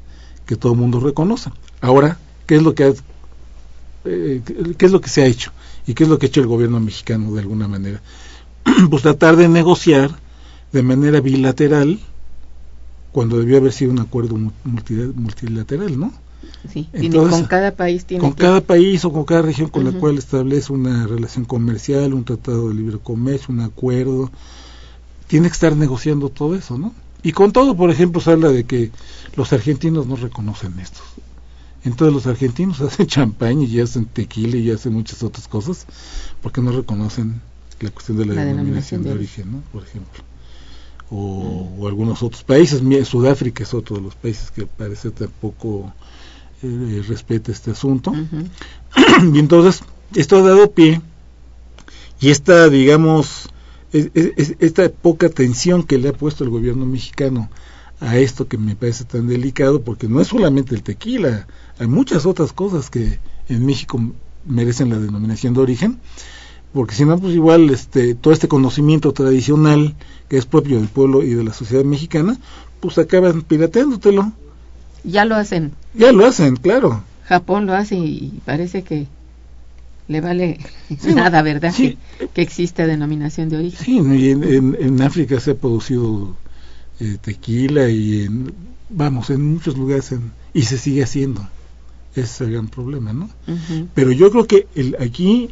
[0.47, 1.51] que todo el mundo reconoce.
[1.81, 2.93] Ahora qué es lo que ha,
[4.05, 4.43] eh,
[4.77, 5.53] qué es lo que se ha hecho
[5.87, 8.03] y qué es lo que ha hecho el gobierno mexicano de alguna manera
[8.90, 10.11] pues tratar de negociar
[10.73, 12.01] de manera bilateral
[13.14, 16.12] cuando debió haber sido un acuerdo mu- multi- multilateral, ¿no?
[16.70, 19.68] Sí, tiene- Entonces, con cada país tiene Con que- cada país o con cada región
[19.70, 24.33] con la cual establece una relación comercial, un tratado de libre comercio, un acuerdo,
[25.29, 26.92] tiene que estar negociando todo eso, ¿no?
[27.22, 28.90] Y con todo, por ejemplo, se habla de que
[29.37, 31.00] los argentinos no reconocen esto.
[31.85, 35.87] Entonces los argentinos hacen champaña y hacen tequila y hacen muchas otras cosas
[36.42, 37.40] porque no reconocen
[37.81, 39.61] la cuestión de la, La denominación denominación de de origen, ¿no?
[39.72, 40.24] Por ejemplo.
[41.16, 42.83] O, o algunos otros países.
[43.07, 45.92] Sudáfrica es otro de los países que parece tampoco
[46.62, 48.12] eh, respeta este asunto.
[49.33, 49.83] Y entonces
[50.14, 51.00] esto ha dado pie
[52.20, 53.48] y esta digamos
[53.92, 57.48] es- es- es- esta poca atención que le ha puesto el gobierno mexicano
[58.00, 61.46] a esto que me parece tan delicado porque no es solamente el tequila
[61.79, 64.00] hay muchas otras cosas que en México
[64.46, 66.00] merecen la denominación de origen
[66.75, 69.95] porque si no pues igual este todo este conocimiento tradicional
[70.29, 72.37] que es propio del pueblo y de la sociedad mexicana
[72.81, 74.33] pues acaban pirateándotelo
[75.05, 75.73] Ya lo hacen.
[75.95, 79.07] ya lo hacen claro Japón lo hace y parece que
[80.09, 80.59] le vale
[81.15, 81.73] nada, ¿verdad?
[81.73, 81.97] sí.
[82.19, 83.83] Que, que exista denominación de origen.
[83.83, 86.37] Sí, y en, en- en África se ha producido
[87.01, 88.53] eh, tequila y en,
[88.91, 91.41] vamos, en muchos lugares en- y se sigue haciendo.
[92.15, 93.31] Ese es el gran problema, ¿no?
[93.95, 95.49] Pero yo creo que el, aquí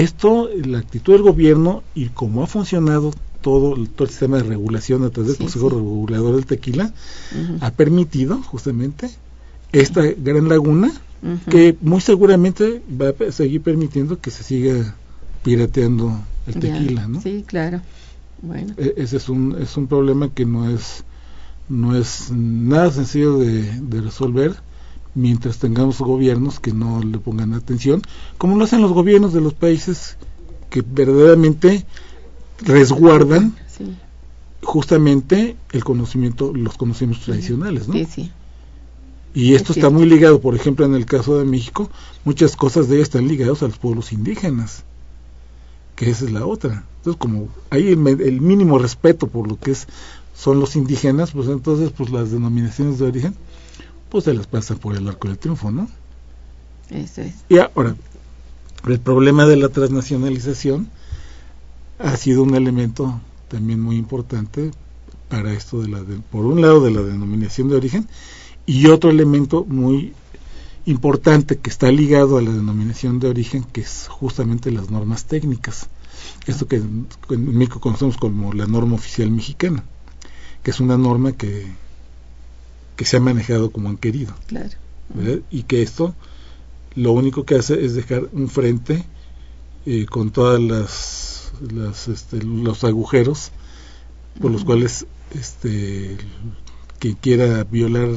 [0.00, 4.42] esto, la actitud del gobierno y cómo ha funcionado todo, el- todo el sistema de
[4.44, 5.76] regulación a través del Sí, Consejo sí.
[5.76, 6.92] Regulador del Tequila
[7.60, 9.10] ha permitido justamente
[9.72, 10.92] esta gran laguna
[11.50, 14.96] que muy seguramente va a seguir permitiendo que se siga
[15.42, 16.60] pirateando el Ya.
[16.60, 17.20] tequila, ¿no?
[17.20, 17.80] Sí, claro.
[18.42, 18.74] Bueno.
[18.76, 21.04] E- ese es un es un problema que no es
[21.68, 24.54] no es nada sencillo de, de resolver
[25.14, 28.02] mientras tengamos gobiernos que no le pongan atención
[28.38, 30.16] como lo hacen los gobiernos de los países
[30.70, 31.84] que verdaderamente
[32.58, 33.96] resguardan Sí,
[34.62, 37.94] justamente el conocimiento los conocimientos tradicionales ¿no?
[37.94, 38.30] sí, sí.
[39.34, 41.90] Y esto Es está muy ligado, por ejemplo, en el caso de México,
[42.24, 44.84] muchas cosas de ellas están ligadas a los pueblos indígenas,
[45.96, 46.84] que esa es la otra.
[46.98, 49.86] Entonces, como hay el, el mínimo respeto por lo que es
[50.36, 53.34] son los indígenas, pues entonces pues las denominaciones de origen
[54.14, 55.88] pues se las pasan por el arco del triunfo, ¿no?
[56.88, 57.34] Eso es.
[57.48, 57.96] Y ahora,
[58.86, 60.88] el problema de la transnacionalización
[61.98, 64.70] ha sido un elemento también muy importante
[65.28, 68.06] para esto de la de- por un lado de la denominación de origen
[68.66, 70.12] y otro elemento muy
[70.86, 75.88] importante que está ligado a la denominación de origen que es justamente las normas técnicas
[76.46, 79.82] esto que en en México conocemos como la norma oficial mexicana
[80.62, 81.66] que es una norma que
[82.96, 84.70] que se ha manejado como han querido Claro.
[85.12, 85.40] ¿verdad?
[85.50, 86.14] y que esto
[86.94, 89.04] lo único que hace es dejar un frente
[89.86, 93.50] eh, con todas las, las, este, los agujeros
[94.40, 96.16] por los cuales este
[96.98, 98.08] quien quiera violar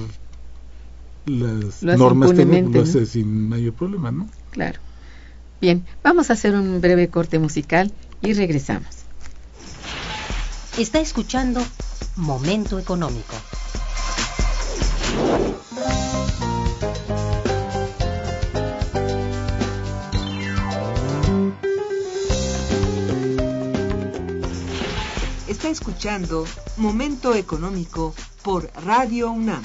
[1.26, 3.06] las Lo normas lo hace ¿no?
[3.06, 4.30] sin mayor problema ¿no?
[4.52, 4.80] Claro.
[5.60, 8.90] Bien, vamos a hacer un breve corte musical y regresamos.
[10.78, 11.62] Está escuchando
[12.16, 13.34] Momento Económico.
[25.70, 26.46] Escuchando
[26.78, 29.62] Momento Económico por Radio UNAM.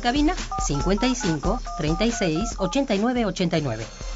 [0.00, 0.34] En cabina
[0.66, 4.09] 55 36 89 89.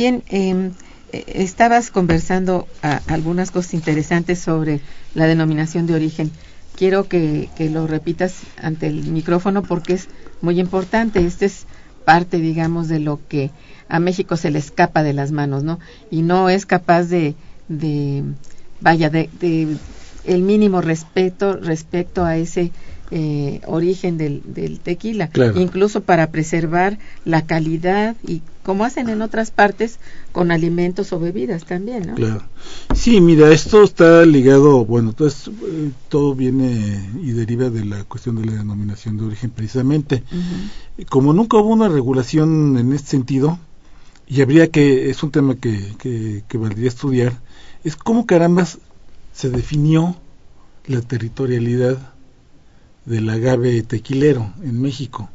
[0.00, 0.70] Bien, eh,
[1.12, 4.80] eh, estabas conversando a- algunas cosas interesantes sobre
[5.12, 6.32] la denominación de origen.
[6.74, 10.08] Quiero que, que lo repitas ante el micrófono porque es
[10.40, 11.26] muy importante.
[11.26, 11.66] Este es
[12.06, 13.50] parte, digamos, de lo que
[13.88, 15.78] a México se le escapa de las manos, ¿no?
[16.10, 17.36] Y no es capaz de,
[17.68, 18.24] de
[18.80, 19.76] vaya, de, de
[20.24, 22.72] el mínimo respeto respecto a ese
[23.10, 25.60] eh, origen del, del tequila, Claro.
[25.60, 29.98] incluso para preservar la calidad y como hacen en otras partes
[30.32, 32.14] con alimentos o bebidas también, ¿no?
[32.14, 32.42] Claro.
[32.94, 38.36] Sí, mira, esto está ligado, bueno, entonces eh, todo viene y deriva de la cuestión
[38.36, 40.22] de la denominación de origen precisamente.
[41.08, 43.58] Como nunca hubo una regulación en este sentido,
[44.28, 47.40] y habría que, es un tema que, que, que valdría estudiar,
[47.82, 48.78] es cómo carambas
[49.32, 50.14] se definió
[50.86, 52.12] la territorialidad
[53.04, 55.28] del agave tequilero en México.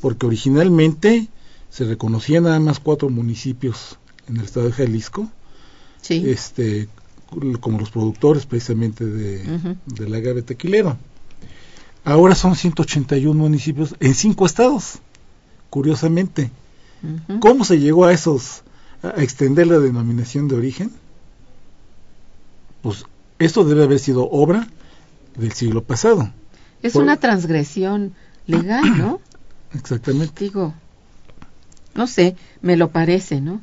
[0.00, 1.28] Porque originalmente
[1.68, 5.28] se reconocían nada más cuatro municipios en el estado de Jalisco,
[6.02, 6.88] Sí, este
[7.60, 10.96] como los productores precisamente de, del agave tequilero.
[12.04, 14.98] Ahora son 181 municipios en cinco estados,
[15.68, 16.50] curiosamente.
[17.38, 18.62] ¿Cómo se llegó a esos,
[19.02, 20.90] a extender la denominación de origen?
[22.82, 23.04] Pues
[23.38, 24.66] esto debe haber sido obra
[25.36, 26.32] del siglo pasado.
[26.82, 28.14] Es por- una transgresión
[28.46, 29.20] legal, ¿no?
[29.74, 30.44] Exactamente.
[30.44, 30.74] Digo,
[31.94, 33.60] no sé, me lo parece, ¿no?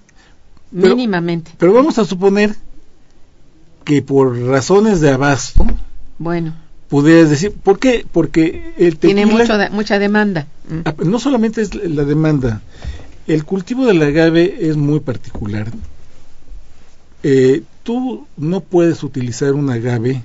[0.73, 1.51] Pero- Mínimamente.
[1.57, 2.55] Pero vamos a suponer
[3.83, 5.65] que por razones de abasto,
[6.19, 6.55] Bueno,
[6.89, 8.05] pudieras decir, ¿por qué?
[8.11, 10.45] Porque el tequila, tiene mucho de- mucha demanda.
[10.69, 10.79] Mm.
[10.85, 12.61] ah, no solamente es la demanda,
[13.27, 15.71] el cultivo del agave es muy particular.
[17.23, 20.21] Eh, tú no puedes utilizar un agave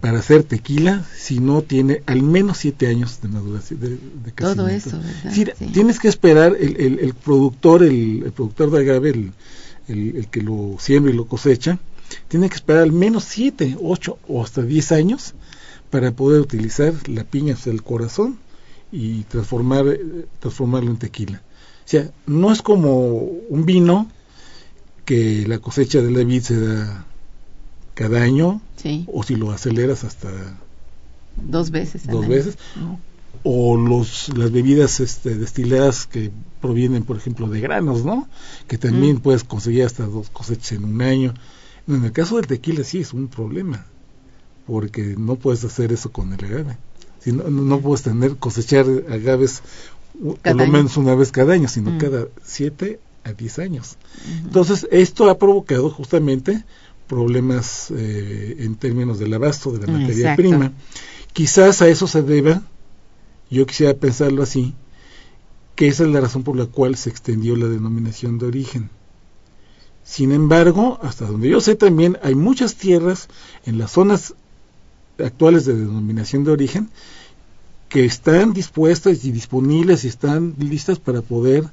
[0.00, 3.80] para hacer tequila si no tiene al menos siete años de maduración.
[3.80, 5.32] De, de Todo eso, ¿verdad?
[5.58, 5.66] Sí.
[5.72, 9.32] Tienes que esperar el, el- el productor, el, el productor de agave, el,
[9.88, 11.78] el- el que lo siembra y lo cosecha,
[12.28, 15.34] tiene que esperar al menos siete, ocho o hasta diez años
[15.90, 18.38] para poder utilizar la piña, o sea, el corazón,
[18.92, 21.42] y transformar, eh, transformarlo en tequila.
[21.84, 23.16] O sea, no es como
[23.48, 24.10] un vino
[25.04, 27.06] que la cosecha de la vid se da
[28.00, 30.30] cada año, Sí, o si lo aceleras hasta
[31.36, 32.06] dos veces.
[32.06, 32.34] al dos año.
[32.34, 32.94] veces, Mm.
[33.44, 36.30] o los las bebidas este, destiladas que
[36.60, 38.26] provienen por ejemplo de granos no
[38.68, 39.20] que también Mm.
[39.20, 41.34] puedes conseguir hasta dos cosechas en un año
[41.86, 43.84] en el caso del tequila sí es un problema
[44.66, 46.76] porque no puedes hacer eso con el agave
[47.20, 49.62] si no, no, no puedes tener cosechar agaves
[50.20, 50.72] u- por Cada lo año.
[50.72, 51.98] menos una vez cada año sino Mm.
[51.98, 53.96] cada siete a diez años
[54.44, 56.64] entonces esto ha provocado justamente
[57.08, 60.42] problemas eh, en términos del abasto de la materia exacto.
[60.42, 60.72] prima
[61.32, 62.62] quizás a eso se deba
[63.50, 64.74] yo quisiera pensarlo así,
[65.74, 68.90] que esa es la razón por la cual se extendió la denominación de origen.
[70.04, 73.28] Sin embargo, hasta donde yo sé también hay muchas tierras
[73.64, 74.34] en las zonas
[75.18, 76.90] actuales de denominación de origen
[77.88, 81.64] que están dispuestas y disponibles y están listas para poder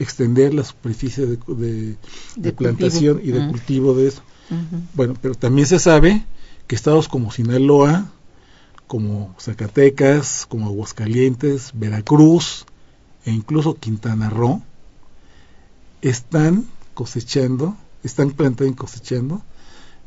[0.00, 1.96] extender la superficie de, de-
[2.36, 3.36] de plantación cultivo.
[3.36, 3.50] y de Mm.
[3.50, 4.22] cultivo de eso.
[4.94, 6.24] Bueno, pero también se sabe
[6.66, 8.10] que estados como Sinaloa,
[8.86, 12.66] como Zacatecas, como Aguascalientes, Veracruz
[13.24, 14.62] e incluso Quintana Roo
[16.02, 19.42] están cosechando, están plantando y cosechando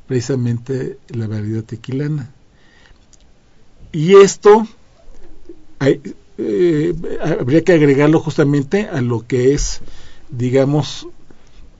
[0.07, 2.29] precisamente la variedad tequilana.
[3.91, 4.67] Y esto
[5.79, 6.01] hay-
[6.37, 6.93] eh,
[7.39, 9.81] habría que agregarlo justamente a lo que es,
[10.29, 11.07] digamos,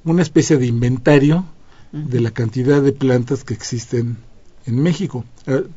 [0.05, 1.45] una especie de inventario
[1.93, 4.17] de la cantidad de plantas que existen
[4.65, 5.23] en México.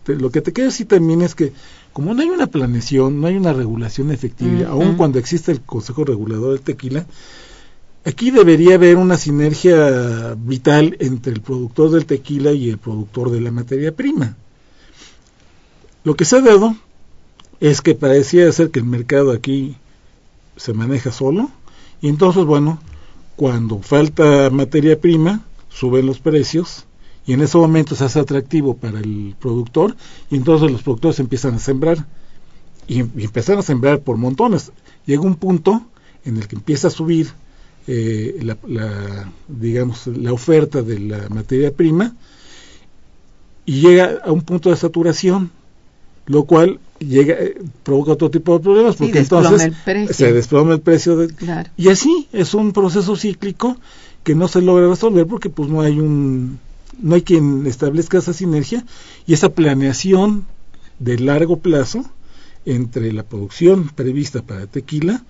[0.05, 1.53] Te- lo que te quiero decir también es que
[1.93, 6.05] como no hay una planeación, no hay una regulación efectiva, aun cuando existe el Consejo
[6.05, 7.07] Regulador del Tequila,
[8.05, 13.41] aquí debería haber una sinergia vital entre el productor del tequila y el productor de
[13.41, 14.37] la materia prima.
[16.05, 16.77] Lo que se ha dado
[17.61, 19.77] es que parecía ser que el mercado aquí
[20.57, 21.51] se maneja solo
[22.01, 22.79] y entonces, bueno,
[23.37, 25.43] cuando falta materia prima,
[25.79, 26.87] suben los precios
[27.27, 29.97] y en ese momento se hace atractivo para el productor
[30.31, 32.07] y entonces los productores empiezan a sembrar
[32.89, 34.73] y, y empiezan a sembrar por montones.
[35.07, 35.83] Llega un punto
[36.25, 37.29] en el que empieza a subir
[37.89, 42.15] eh, la, la, digamos, la oferta de la materia prima
[43.65, 45.51] y llega a un punto de saturación,
[46.27, 49.73] lo cual llega eh, provoca otro tipo de problemas porque entonces
[50.11, 51.71] se desploma el precio de, Claro.
[51.77, 53.77] y así es un proceso cíclico
[54.27, 56.59] que no se logra resolver porque pues no hay un
[57.01, 58.85] no hay quien establezca esa sinergia
[59.25, 60.45] y esa planeación
[60.99, 62.05] de largo plazo
[62.65, 65.23] entre la producción prevista para tequila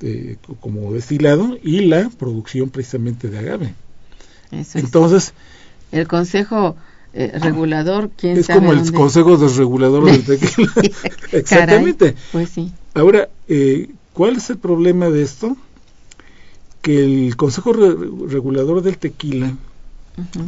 [0.00, 3.74] eh, co- como destilado y la producción precisamente de agave.
[4.50, 4.84] Eso es.
[4.84, 5.34] Entonces,
[5.92, 6.74] el Consejo
[7.12, 10.72] eh, Regulador, quién es sabe como el consejo desregulador del tequila.
[11.32, 12.12] Exactamente.
[12.14, 12.72] Caray, pues sí.
[12.94, 15.54] Ahora, eh, ¿cuál es el problema de esto?
[16.88, 17.94] Que el Consejo Re-
[18.28, 19.54] Regulador del Tequila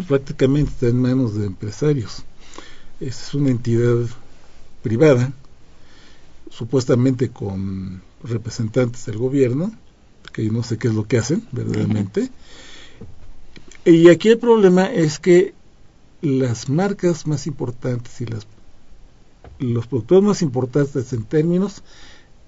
[0.09, 2.23] prácticamente está en manos de empresarios.
[2.99, 4.07] Es una entidad
[4.83, 5.35] privada,
[6.51, 9.71] supuestamente con representantes del gobierno,
[10.33, 12.31] que yo no sé qué es lo que hacen verdaderamente.
[13.85, 15.53] Y aquí el problema es que
[16.23, 18.47] las marcas más importantes y las
[19.59, 21.83] los productores más importantes en términos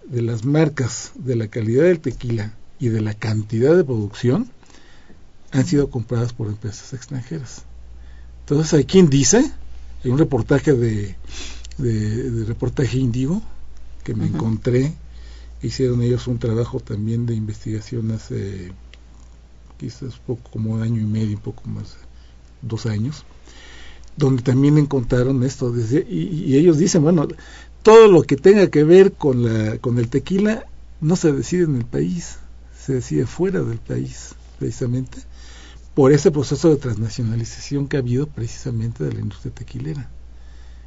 [0.06, 4.50] de las marcas, de la calidad del tequila y de la cantidad de producción,
[5.52, 7.62] han sido compradas por empresas extranjeras.
[8.40, 9.52] Entonces hay quien dice,
[10.02, 11.14] hay un reportaje de,
[11.78, 13.40] de, de reportaje índigo
[14.02, 14.94] que me encontré,
[15.62, 18.72] hicieron ellos un trabajo también de investigación hace
[19.78, 21.94] quizás poco como un año y medio, un poco más,
[22.62, 23.24] dos años,
[24.16, 25.70] donde también encontraron esto.
[25.70, 27.28] Desde, y, y, ellos dicen, bueno,
[27.84, 30.66] todo lo que tenga que ver con, la, con el tequila
[31.00, 32.38] no se decide en el país,
[32.84, 35.18] se decide fuera del país, precisamente,
[35.94, 40.10] por ese proceso de transnacionalización que ha habido precisamente de la industria tequilera.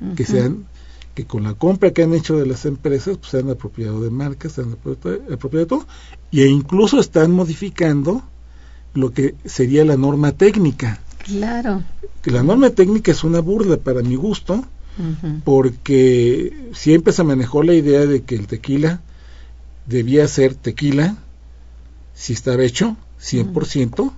[0.01, 0.15] Uh -huh.
[0.15, 0.65] Que sean
[1.13, 4.09] que con la compra que han hecho de las empresas pues se han apropiado de
[4.09, 5.87] marcas, se han apropiado de todo,
[6.33, 8.23] e incluso están modificando
[8.93, 10.99] lo que sería la norma técnica.
[11.19, 11.83] Claro.
[12.21, 14.61] Que la norma técnica es una burla para mi gusto, uh
[15.01, 15.41] -huh.
[15.45, 18.99] porque siempre se manejó la idea de que el tequila
[19.85, 21.15] debía ser tequila
[22.15, 24.11] si estaba hecho 100% uh -huh.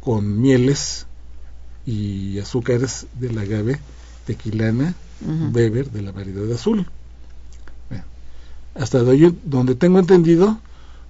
[0.00, 1.06] con mieles
[1.86, 3.80] y azúcares del agave
[4.26, 5.54] tequilana uh -huh.
[5.54, 6.86] Weber de la variedad azul.
[7.88, 8.04] Bueno,
[8.74, 10.60] hasta donde, donde tengo entendido,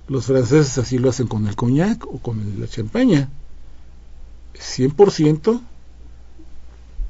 [0.08, 3.28] los franceses así lo hacen con el coñac o con la champaña.
[4.54, 5.60] 100%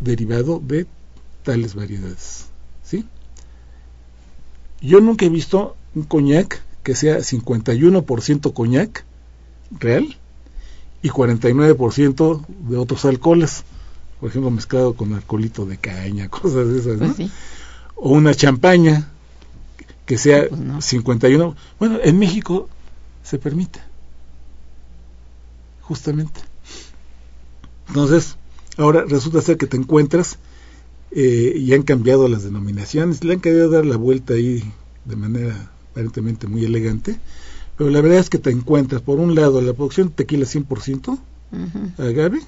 [0.00, 0.86] derivado de
[1.44, 2.46] tales variedades.
[2.84, 3.04] ¿sí?
[4.80, 9.04] Yo nunca he visto un coñac que sea 51% coñac
[9.78, 10.16] real
[11.02, 13.62] y 49% de otros alcoholes
[14.18, 17.12] por ejemplo, mezclado con alcoholito de caña, cosas de esas, ¿no?
[17.12, 17.30] Pues sí.
[17.94, 19.06] O una champaña
[20.06, 20.80] que sea pues no.
[20.80, 21.54] 51.
[21.78, 22.70] Bueno, en México
[23.22, 23.80] se permite,
[25.82, 26.40] justamente.
[27.88, 28.36] Entonces,
[28.78, 30.38] ahora resulta ser que te encuentras
[31.10, 34.72] eh, y han cambiado las denominaciones, le han querido dar la vuelta ahí
[35.04, 37.18] de manera aparentemente muy elegante,
[37.76, 41.08] pero la verdad es que te encuentras, por un lado, la producción de tequila 100%
[41.08, 41.18] uh
[41.50, 42.08] -huh.
[42.08, 42.40] agave,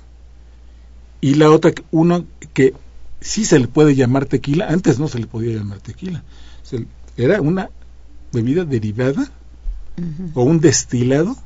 [1.20, 2.24] y la otra uno
[2.55, 2.74] que
[3.20, 6.22] sí se le puede llamar tequila antes no se le podía llamar tequila
[6.62, 6.86] se,
[7.18, 7.68] era una
[8.32, 9.30] bebida derivada
[9.98, 10.30] uh -huh.
[10.32, 11.36] o un destilado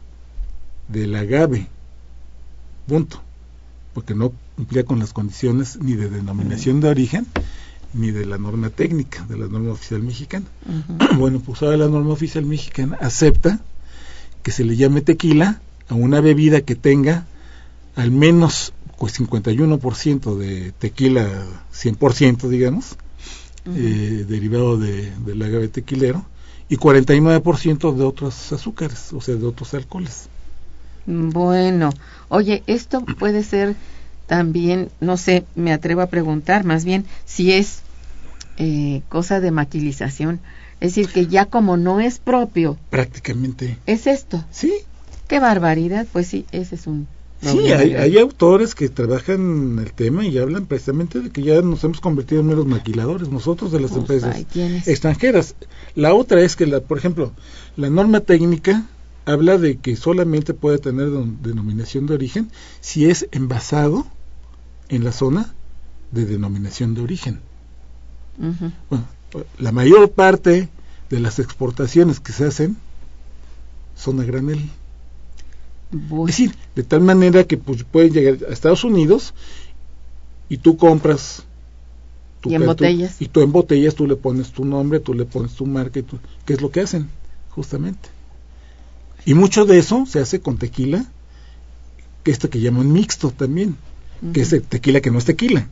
[0.87, 1.67] del agave
[2.87, 3.21] punto
[3.95, 6.83] porque no cumplía con las condiciones ni de denominación uh -huh.
[6.83, 7.27] de origen
[7.95, 11.17] ni de la norma técnica de la norma oficial mexicana uh -huh.
[11.19, 13.61] bueno pues ahora la norma oficial mexicana acepta
[14.43, 17.27] que se le llame tequila a una bebida que tenga
[17.97, 21.29] al menos pues 51% de tequila
[21.73, 22.97] 100% digamos
[23.67, 23.77] uh -huh.
[23.77, 26.25] eh, derivado de, del agave tequilero
[26.69, 30.29] y 49% de otros azúcares o sea de otros alcoholes
[31.07, 31.91] bueno
[32.29, 33.77] oye esto puede ser
[34.27, 37.81] también no sé me atrevo a preguntar más bien si es
[38.57, 40.41] eh, cosa de maquilización.
[40.81, 42.77] Es decir que ya como no es propio.
[42.91, 43.79] Prácticamente.
[43.87, 44.73] Es esto sí.
[45.29, 46.07] Qué barbaridad.
[46.13, 47.07] Pues sí ese es un
[47.43, 51.85] Sí, hay, hay, autores que trabajan el tema y hablan precisamente de que ya nos
[51.85, 54.47] hemos convertido en meros maquiladores nosotros de las pues empresas
[54.89, 55.55] extranjeras.
[55.95, 57.33] La otra es que, la, por ejemplo,
[57.77, 58.87] la norma técnica
[59.25, 62.51] habla de que solamente puede tener denominación de origen
[62.81, 64.07] si es envasado
[64.89, 65.55] en la zona
[66.11, 67.41] de denominación de origen.
[68.39, 68.73] Uh -huh.
[68.91, 69.07] Bueno,
[69.59, 70.69] la mayor parte
[71.11, 72.77] de las exportaciones que se hacen
[73.97, 74.61] son a granel.
[75.91, 76.31] Voy.
[76.31, 79.35] Es decir, de tal manera que pues, puedes llegar a Estados Unidos
[80.49, 81.45] y tú compras
[82.41, 83.21] tu y en botellas.
[83.21, 86.03] y tú en botellas tú le pones tu nombre, tú le pones tu marca, y
[86.03, 87.09] tú, ¿qué es lo que hacen?
[87.51, 88.09] Justamente.
[89.25, 91.05] Y mucho de eso se hace con tequila,
[92.23, 93.77] que esto que llaman mixto también,
[94.23, 94.33] uh -huh.
[94.33, 95.69] que es el tequila que no es tequila.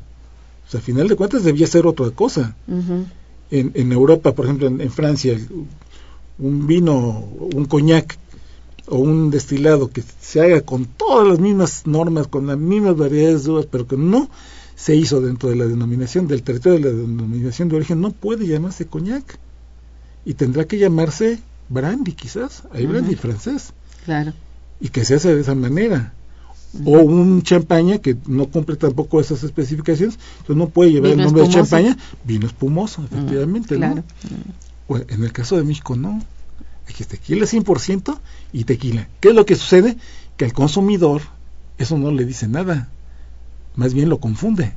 [0.66, 2.56] O sea, a final de cuentas debía ser otra cosa.
[2.66, 3.04] Uh -huh.
[3.50, 5.38] en, en, Europa, por ejemplo, en, en Francia,
[6.38, 8.18] un vino, un coñac
[8.86, 13.44] o un destilado que se haga con todas las mismas normas, con las mismas variedades
[13.44, 14.28] de uvas, pero que no
[14.74, 18.46] se hizo dentro de la denominación del territorio de la denominación de origen, no puede
[18.46, 19.38] llamarse coñac
[20.24, 21.38] y tendrá que llamarse
[21.72, 22.92] brandy quizás, hay uh -huh.
[22.92, 23.72] brandy francés.
[24.04, 24.32] Claro.
[24.80, 26.12] Y que se hace de esa manera.
[26.72, 26.98] Uh -huh.
[26.98, 31.42] O un champaña que no cumple tampoco esas especificaciones, entonces no puede llevar el nombre
[31.42, 31.76] espumoso.
[31.76, 33.80] de champaña, vino espumoso, efectivamente, uh -huh.
[33.80, 33.94] claro.
[33.96, 34.04] ¿no?
[34.88, 36.22] Bueno, en el caso de México no
[36.88, 38.18] Aquí es tequila 100%
[38.52, 39.08] y tequila.
[39.20, 39.96] ¿Qué es lo que sucede?
[40.36, 41.22] Que al consumidor
[41.78, 42.88] eso no le dice nada,
[43.76, 44.74] más bien lo confunde.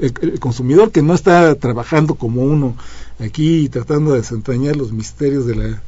[0.00, 2.76] El, el, consumidor que no está trabajando como uno
[3.18, 5.82] aquí tratando de desentrañar los misterios de, la,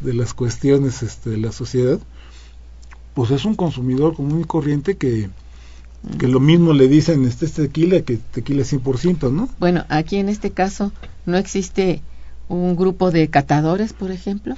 [0.00, 1.98] de las cuestiones este, de la sociedad,
[3.14, 5.30] pues es un consumidor común y corriente que,
[6.18, 9.48] que lo mismo le dicen este, este tequila que tequila 100%, ¿no?
[9.58, 10.92] Bueno, aquí en este caso
[11.26, 12.02] no existe
[12.48, 14.56] un grupo de catadores, por ejemplo?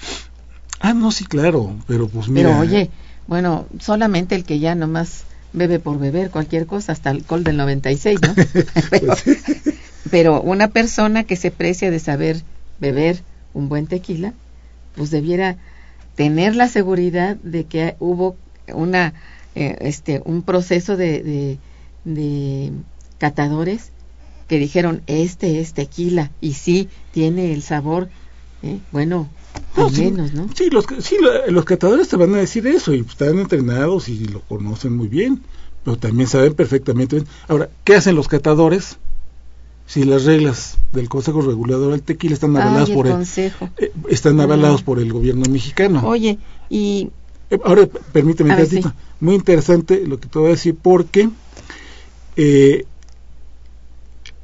[0.80, 2.51] Ah, no, sí, claro, pero pues mira.
[2.51, 2.91] Pero oye,
[3.26, 8.20] bueno, solamente el que ya nomás bebe por beber cualquier cosa, hasta alcohol del 96,
[8.22, 8.34] ¿no?
[8.90, 9.14] pero,
[10.11, 12.42] pero una persona que se precia de saber
[12.78, 13.22] beber
[13.55, 14.32] un buen tequila,
[14.94, 15.57] pues debiera
[16.14, 18.36] tener la seguridad de que hubo
[18.72, 19.14] una
[19.55, 21.59] eh, este un proceso de, de,
[22.05, 22.72] de
[23.18, 23.90] catadores
[24.48, 28.09] que dijeron, este es tequila, y sí, tiene el sabor,
[28.64, 28.78] ¿eh?
[28.90, 29.28] bueno,
[29.76, 30.48] No, sí, menos, ¿no?
[30.55, 31.16] Sí, los, sí,
[31.48, 35.42] los catadores te van a decir eso y están entrenados y lo conocen muy bien,
[35.84, 37.28] pero también saben perfectamente bien.
[37.48, 38.98] Ahora, ¿qué hacen los catadores
[39.86, 43.68] si las reglas del Consejo Regulador del Tequila están avaladas Ay, el por el, consejo.
[43.78, 44.44] eh, están Ah.
[44.44, 46.03] avalados por el gobierno mexicano?
[46.07, 46.38] Oye,
[46.68, 47.11] y
[47.53, 48.80] Eh, Ahora, permíteme ver, sí.
[49.18, 51.28] Muy interesante lo que te voy a decir, porque
[52.36, 52.84] eh,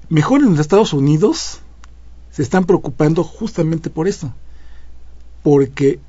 [0.09, 1.61] mejor en los Estados Unidos
[2.33, 4.33] se están preocupando justamente por esto,
[5.47, 6.01] porque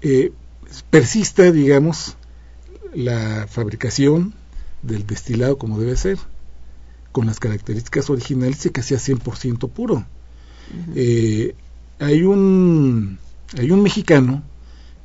[0.00, 0.30] eh,
[0.88, 2.16] persista, digamos,
[2.94, 4.32] la fabricación
[4.80, 6.18] del destilado como debe ser,
[7.10, 10.06] con las características originales y que sea 100% puro.
[10.94, 11.56] Eh,
[11.98, 13.18] hay un
[13.58, 14.44] hay un mexicano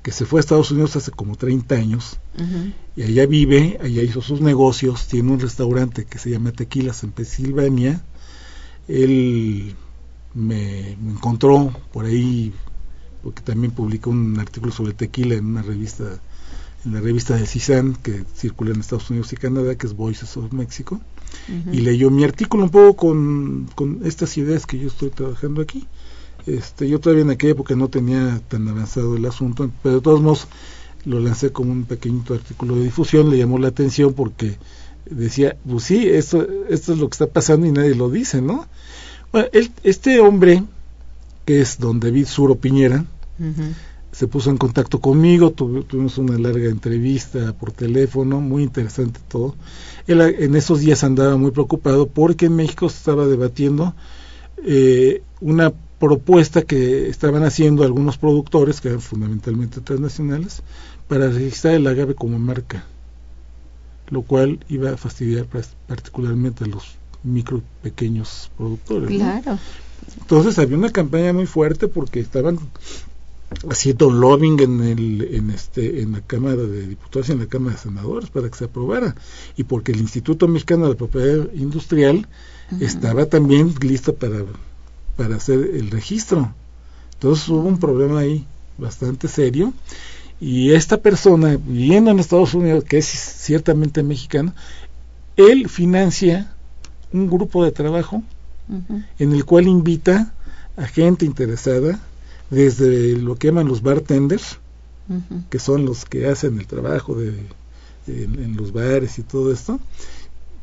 [0.04, 2.20] que se fue a Estados Unidos hace como 30 años
[2.96, 7.14] y allá vive, allá hizo sus negocios, tiene un restaurante que se llama Tequilas en
[7.14, 8.00] Pensilvania.
[8.88, 9.74] Él
[10.36, 12.54] me, me encontró por ahí
[13.24, 16.06] porque también publicó un artículo sobre tequila en una revista
[16.86, 20.38] en la revista de CISAN que circula en Estados Unidos y Canadá, que es Voices
[20.38, 21.02] of Mexico,
[21.74, 25.86] y leyó mi artículo un poco con, con estas ideas que yo estoy trabajando aquí.
[26.48, 30.22] Este, yo todavía en aquella época no tenía tan avanzado el asunto, pero de todos
[30.22, 30.48] modos
[31.06, 34.58] lo lancé como un pequeñito artículo de difusión, le llamó la atención porque
[35.10, 38.66] decía, pues sí, esto, esto es lo que está pasando y nadie lo dice, ¿no?
[39.34, 40.64] Bueno, él- este hombre,
[41.50, 43.06] que es don David Suro Piñera,
[44.12, 49.56] se puso en contacto conmigo, tuvi- tuvimos una larga entrevista por teléfono, muy interesante todo.
[50.06, 53.96] Él en esos días andaba muy preocupado porque en México se estaba debatiendo
[54.64, 60.62] eh, una propuesta que estaban haciendo algunos productores, que eran fundamentalmente transnacionales,
[61.08, 62.86] para registrar el agave como marca,
[64.12, 65.48] lo cual iba a fastidiar
[65.88, 69.10] particularmente a los micro pequeños productores.
[69.10, 69.16] ¿no?
[70.18, 72.60] Entonces había una campaña muy fuerte porque estaban
[73.70, 77.76] haciendo lobbying en el en este en la Cámara de Diputados y en la Cámara
[77.76, 79.16] de Senadores para que se aprobara.
[79.58, 82.28] Y porque el Instituto Mexicano de Propiedad Industrial
[82.80, 84.46] estaba también listo para
[85.16, 86.54] para hacer el registro.
[87.14, 88.46] Entonces hubo un problema ahí
[88.78, 89.74] bastante serio.
[90.40, 94.54] Y esta persona viviendo en Estados Unidos que es ciertamente mexicano,
[95.36, 96.56] él financia
[97.12, 98.24] un grupo de trabajo
[99.18, 100.34] En el cual invita
[100.78, 102.00] a gente interesada,
[102.50, 104.58] desde lo que llaman los bartenders,
[105.50, 107.34] que son los que hacen el trabajo de,
[108.08, 109.80] en, en los bares y todo esto,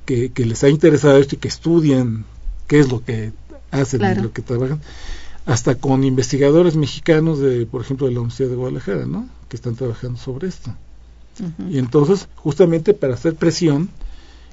[0.05, 2.25] que, que les ha interesado esto y que estudian
[2.69, 3.33] qué es lo que
[3.73, 4.21] hacen Claro.
[4.21, 4.81] y lo que trabajan,
[5.47, 9.29] hasta con investigadores mexicanos de, por ejemplo, de la Universidad de Guadalajara, ¿no?
[9.49, 10.73] que están trabajando sobre esto.
[11.69, 13.91] Y entonces, justamente para hacer presión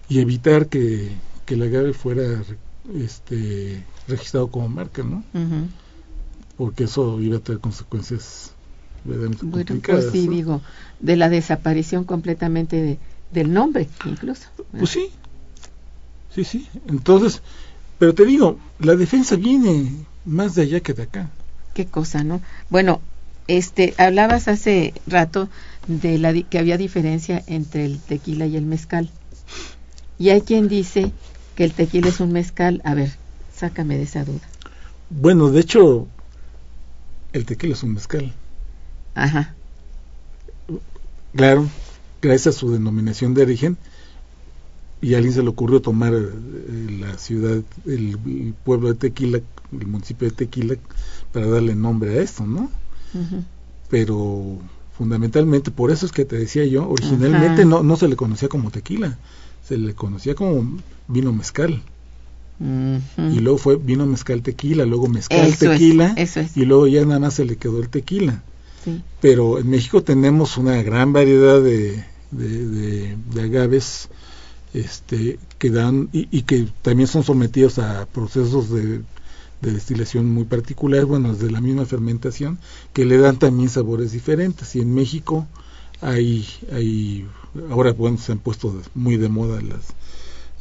[0.10, 1.12] y evitar que,
[1.46, 2.24] que el agave fuera
[2.96, 5.24] este, registrado como marca, ¿no?
[6.58, 8.52] Porque eso iba a tener consecuencias
[9.04, 10.04] verdaderamente Bueno, complicadas.
[10.06, 10.34] pues sí, ¿no?
[10.36, 10.62] digo,
[11.00, 12.98] de la desaparición completamente de,
[13.32, 14.48] del nombre, incluso.
[14.78, 15.10] Pues sí,
[16.34, 16.68] sí, sí.
[16.88, 17.42] Entonces,
[18.00, 19.92] pero te digo, la defensa viene
[20.26, 21.30] más de allá que de acá.
[21.74, 22.40] Qué cosa, ¿no?
[22.70, 23.02] Bueno,
[23.48, 25.50] este, hablabas hace rato
[25.88, 29.10] de la di- que había diferencia entre el tequila y el mezcal.
[30.20, 31.12] Y hay quien dice
[31.56, 32.82] que el tequila es un mezcal.
[32.84, 33.12] A ver,
[33.56, 34.42] sácame de esa duda.
[35.10, 36.08] Bueno, de hecho,
[37.34, 38.34] el tequila es un mezcal.
[39.16, 39.56] Ajá.
[41.36, 41.68] Claro,
[42.22, 43.78] gracias a su denominación de origen,
[45.02, 49.42] y a alguien se le ocurrió tomar eh, la ciudad, el, el pueblo de Tequila,
[49.72, 50.76] el municipio de Tequila,
[51.34, 52.72] para darle nombre a esto, ¿no?
[53.90, 54.60] Pero
[54.98, 57.66] fundamentalmente, por eso es que te decía yo, originalmente Ajá.
[57.66, 59.18] no, no se le conocía como tequila,
[59.68, 61.82] se le conocía como vino mezcal.
[62.60, 66.38] Y luego fue vino mezcal tequila, luego mezcal Eso tequila, es.
[66.56, 68.44] y luego ya nada más se le quedó el tequila.
[68.86, 69.02] Sí.
[69.22, 74.10] pero en México tenemos una gran variedad de, de, de- de agaves
[74.74, 79.02] este, que dan y, y que también son sometidos a procesos de,
[79.62, 82.60] de destilación muy particulares, bueno, de la misma fermentación,
[82.92, 84.76] que le dan también sabores diferentes.
[84.76, 85.48] Y en México
[86.02, 87.26] hay, hay
[87.70, 89.94] ahora bueno, se han puesto muy de moda las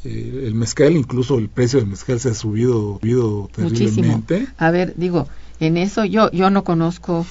[0.04, 4.22] eh, el mezcal, incluso el precio del mezcal se ha subido, subido Muchísimo.
[4.24, 4.46] terriblemente.
[4.58, 5.28] A ver, digo,
[5.60, 7.24] en eso yo yo no conozco,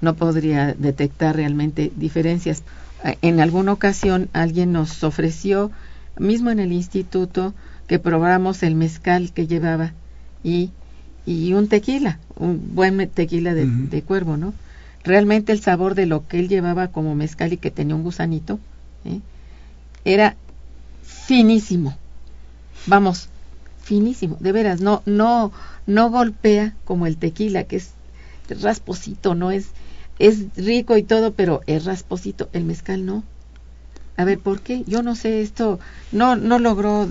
[0.00, 2.62] no podría detectar realmente diferencias.
[3.04, 5.70] Eh, En alguna ocasión alguien nos ofreció,
[6.18, 7.54] mismo en el instituto,
[7.86, 9.92] que probáramos el mezcal que llevaba
[10.42, 10.70] y,
[11.26, 14.52] y un tequila, un buen tequila de cuervo, ¿no?
[15.04, 18.58] Realmente el sabor de lo que él llevaba como mezcal y que tenía un gusanito,
[19.06, 19.20] ¿eh?
[20.04, 20.36] era
[21.02, 21.96] finísimo.
[22.86, 23.28] vamos,
[23.82, 25.52] finísimo, de veras, no, no,
[25.86, 27.92] no golpea como el tequila, que es
[28.48, 29.68] rasposito, no es,
[30.18, 33.24] es rico y todo, pero es rasposito, el mezcal no.
[34.16, 34.82] A ver, ¿por qué?
[34.86, 35.78] Yo no sé, esto
[36.10, 37.08] no, no logró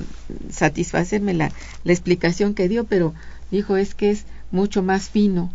[0.49, 1.51] satisfacerme la,
[1.83, 3.13] la explicación que dio, pero
[3.51, 5.51] dijo es que es mucho más fino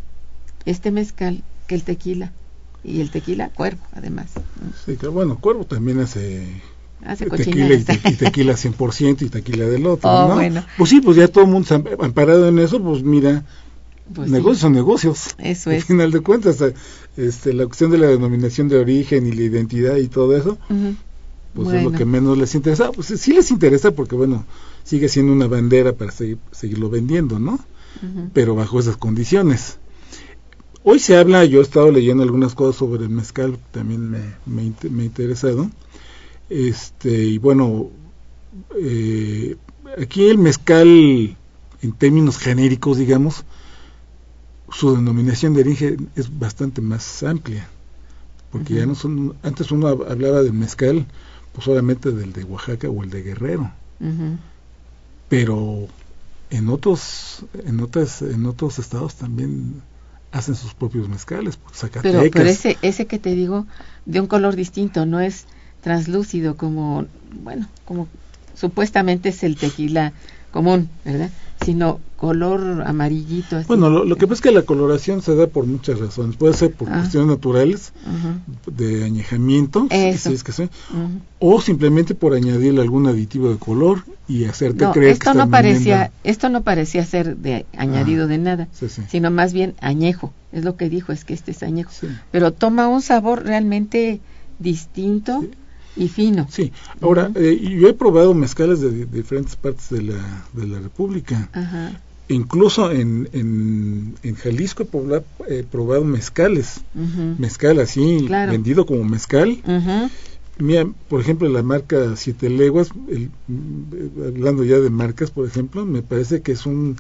[0.65, 2.33] este mezcal que el tequila.
[2.83, 4.31] Y el tequila, cuervo, además.
[4.87, 6.63] Sí, que bueno, cuervo también hace
[7.05, 10.35] Hace tequila y, te- y tequila 100% y tequila del otro, Oh, ¿no?
[10.35, 10.65] bueno.
[10.79, 13.45] Pues sí, pues ya todo el mundo se ha amparado en eso, pues mira,
[14.15, 15.35] Pues sí, negocios son negocios.
[15.39, 15.85] Eso Al es.
[15.85, 16.75] final de cuentas, eh,
[17.17, 20.59] este, la cuestión de la denominación de origen y la identidad y todo eso,
[21.55, 22.93] pues es lo que menos les interesa.
[22.93, 24.47] Pues sí les interesa porque, bueno,
[24.85, 27.59] sigue siendo una bandera para seguir, seguirlo vendiendo, ¿no?
[28.33, 29.79] Pero bajo esas condiciones.
[30.83, 34.63] Hoy se habla, yo he estado leyendo algunas cosas sobre el mezcal, también me, me,
[34.63, 35.71] ha interesado.
[36.51, 37.91] Este, y bueno,
[38.81, 39.57] eh,
[39.99, 41.37] aquí el mezcal,
[41.83, 43.45] en términos genéricos, digamos,
[44.71, 47.69] su denominación de origen es bastante más amplia.
[48.53, 51.07] Porque ya no son, antes uno hab- hablaba del mezcal,
[51.53, 53.73] pues solamente del de Oaxaca o el de Guerrero
[55.29, 55.89] pero
[56.51, 59.83] en otros en otras en otros estados también
[60.33, 62.03] hacen sus propios mezcales Zacatecas.
[62.03, 63.67] Pero, pero ese, ese que te digo,
[64.07, 65.47] de un color distinto, no es
[65.81, 67.07] translúcido como,
[67.43, 68.09] bueno, como
[68.55, 70.13] supuestamente es el tequila
[70.51, 71.31] común, ¿verdad?
[71.65, 73.57] Sino color amarillito.
[73.57, 73.67] Así.
[73.69, 76.53] bueno lo, lo que pasa es que la coloración se da por muchas razones puede
[76.55, 76.99] ser por Ah.
[76.99, 77.93] cuestiones naturales
[78.67, 80.69] de añejamiento si- es que sea,
[81.39, 85.41] o simplemente por añadirle algún aditivo de color y hacerte No, creer que esto no
[85.45, 89.03] están parecía, esto no parecía ser de añadido Ah, de nada, sí, sí.
[89.09, 90.33] sino más bien añejo.
[90.53, 91.91] Es lo que dijo, es que este es añejo.
[91.99, 92.07] Sí.
[92.33, 94.21] Pero toma un sabor realmente
[94.59, 95.45] distinto
[95.97, 96.47] y fino.
[96.51, 100.79] Sí, ahora eh, yo he probado mezcales de, de diferentes partes de la, de la
[100.81, 101.93] República Ajá.
[102.29, 104.87] incluso en, en, en Jalisco
[105.49, 108.53] he probado, mezcales, ujú, mezcal así, Claro.
[108.53, 109.63] vendido como mezcal.
[109.67, 110.11] ujú.
[110.59, 113.31] Mira, por ejemplo, la marca Siete Leguas, el-
[114.27, 116.97] hablando ya de marcas, por ejemplo, me parece que es un,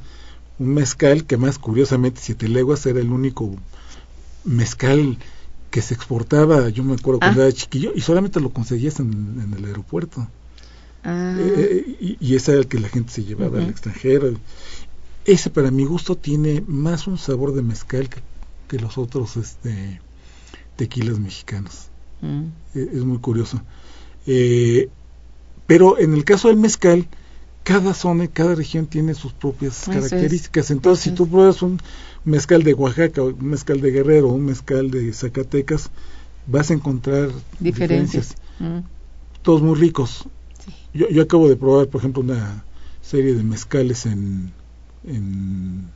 [0.59, 3.55] un mezcal que más curiosamente Siete Leguas era el único
[4.45, 5.19] mezcal
[5.71, 7.45] que se exportaba, yo me acuerdo cuando Ah.
[7.47, 10.27] era chiquillo, y solamente lo conseguías en, en el aeropuerto.
[11.05, 14.35] Ah, Eh, y, y ese era el que la gente se llevaba al extranjero.
[15.25, 18.21] Ese para mi gusto tiene más un sabor de mezcal que,
[18.69, 20.01] que los otros este,
[20.77, 21.87] tequilas mexicanos.
[22.21, 22.45] mm,
[22.75, 23.63] Eh, es muy curioso.
[24.27, 24.89] Eh,
[25.67, 27.07] pero en el caso del mezcal,
[27.63, 29.97] cada zona y cada región tiene sus propias Eso es.
[30.11, 30.71] características.
[30.71, 31.81] Entonces, si tú pruebas un
[32.25, 35.91] mezcal de Oaxaca, un mezcal de Guerrero, un mezcal de Zacatecas,
[36.47, 38.29] vas a encontrar diferencias.
[38.31, 38.81] diferencias Mm,
[39.43, 40.25] todos muy ricos.
[40.65, 40.73] Sí.
[40.93, 42.63] Yo, yo acabo de probar, por ejemplo, una
[43.01, 44.53] serie de mezcales en,
[45.05, 45.87] en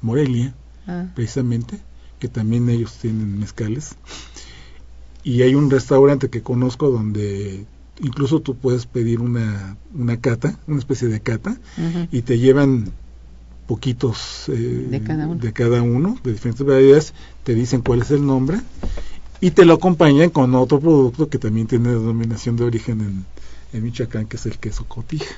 [0.00, 0.54] Morelia,
[0.86, 1.80] ah, precisamente,
[2.20, 3.96] que también ellos tienen mezcales.
[5.24, 7.64] Y hay un restaurante que conozco donde
[8.00, 11.56] incluso tú puedes pedir una, una cata, una especie de cata,
[12.10, 12.92] y te llevan
[13.66, 15.40] poquitos eh, De cada uno.
[15.40, 17.14] de cada uno, de diferentes variedades,
[17.44, 18.60] te dicen cuál es el nombre
[19.40, 23.24] y te lo acompañan con otro producto que también tiene denominación de origen en,
[23.72, 25.34] en Michoacán, que es el queso cotija.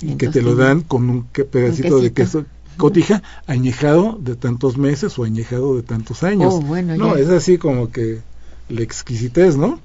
[0.00, 2.44] Y que te lo dan con un pedacito de queso
[2.76, 6.54] cotija añejado de tantos meses o añejado de tantos años.
[6.54, 7.22] Oh, bueno, no, ya.
[7.22, 8.20] es así como que
[8.68, 9.80] la exquisitez, ¿no?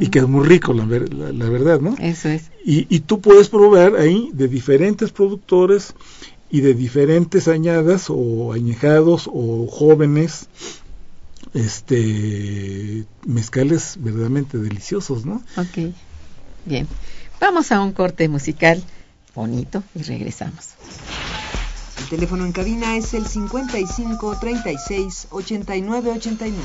[0.00, 1.94] Y que es muy rico, la, ver- la- la verdad, ¿no?
[1.98, 2.44] Eso es.
[2.64, 5.94] Y, y tú puedes probar ahí de diferentes productores
[6.50, 10.46] y de diferentes añadas o añejados o jóvenes
[11.54, 15.42] este mezcales verdaderamente deliciosos, ¿no?
[15.56, 15.92] Ok.
[16.64, 16.86] Bien.
[17.40, 18.82] Vamos a un corte musical
[19.34, 20.70] bonito y regresamos.
[22.00, 26.62] El teléfono en cabina es el 55 36 89 89.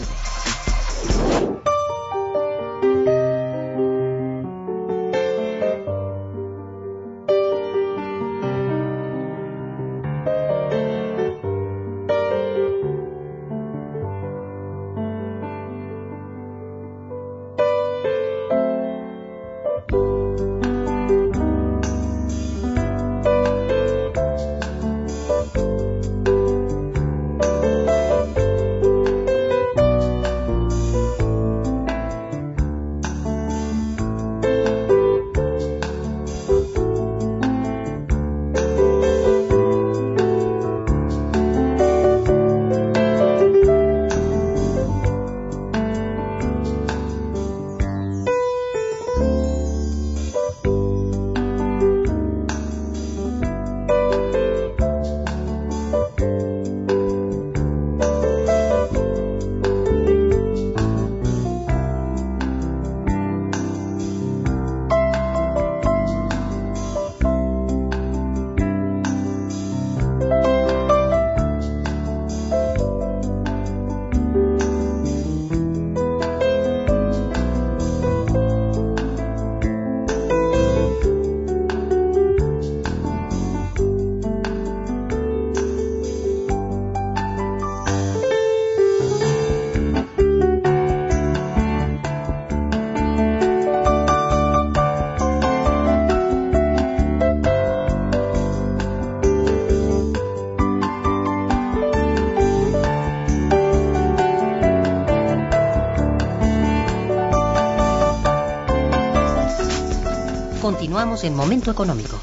[111.08, 112.20] Continuamos en Momento Económico.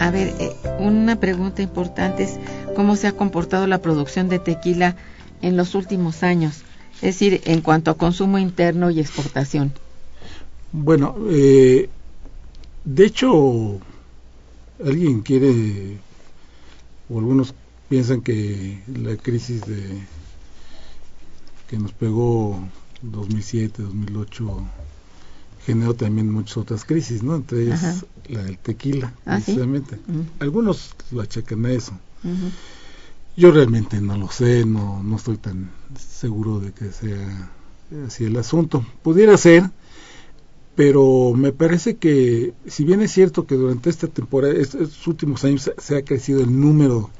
[0.00, 2.40] A ver, eh, una pregunta importante es
[2.74, 4.96] cómo se ha comportado la producción de tequila
[5.42, 6.63] en los últimos años,
[7.04, 9.74] es decir, en cuanto a consumo interno y exportación.
[10.72, 11.90] Bueno, eh,
[12.82, 13.78] de hecho,
[14.82, 15.98] alguien quiere,
[17.10, 17.54] o algunos
[17.90, 19.98] piensan que la crisis de
[21.68, 22.58] que nos pegó
[23.02, 24.64] 2007, 2008
[25.66, 27.34] generó también muchas otras crisis, ¿no?
[27.36, 28.06] Entre ellas Ajá.
[28.30, 29.52] la del tequila, ¿Ah, sí?
[29.52, 29.96] precisamente.
[30.06, 30.22] Mm.
[30.40, 31.92] Algunos lo achacan a eso.
[33.36, 37.50] Yo realmente no lo sé, no, no estoy tan seguro de que sea
[38.06, 38.84] así el asunto.
[39.02, 39.64] Pudiera ser,
[40.76, 45.44] pero me parece que, si bien es cierto que durante esta temporada, est- estos últimos
[45.44, 47.10] años, se- ha crecido el número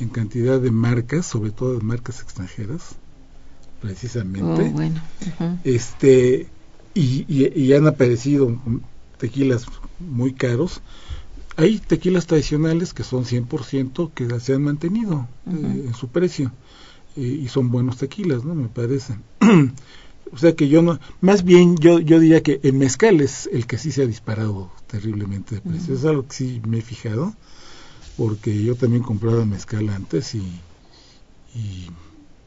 [0.00, 2.96] en cantidad de marcas, sobre todo de marcas extranjeras,
[3.80, 5.00] precisamente, Oh, bueno.
[5.64, 6.48] este
[6.94, 8.60] y, y- y han aparecido
[9.18, 9.66] tequilas
[10.00, 10.80] muy caros.
[11.56, 16.50] Hay tequilas tradicionales que son 100% que se han mantenido eh, en su precio
[17.18, 18.54] eh, y son buenos tequilas, ¿no?
[18.54, 19.14] Me parece.
[20.32, 23.66] o sea que yo no, más bien yo yo diría que el mezcal es el
[23.66, 25.94] que sí se ha disparado terriblemente de precio.
[25.94, 27.34] Es algo que sí me he fijado
[28.16, 30.42] porque yo también compraba mezcal antes y
[31.54, 31.88] y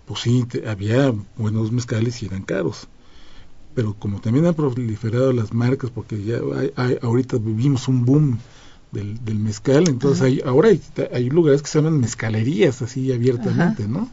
[0.05, 2.87] pues sí, te- había buenos mezcales y eran caros.
[3.73, 8.37] Pero como también han proliferado las marcas, porque ya hay- hay- ahorita vivimos un boom
[8.91, 10.25] del, del mezcal, entonces Ajá.
[10.27, 10.81] hay, ahora hay,
[11.13, 14.09] hay lugares que se llaman mezcalerías así abiertamente, ¿no?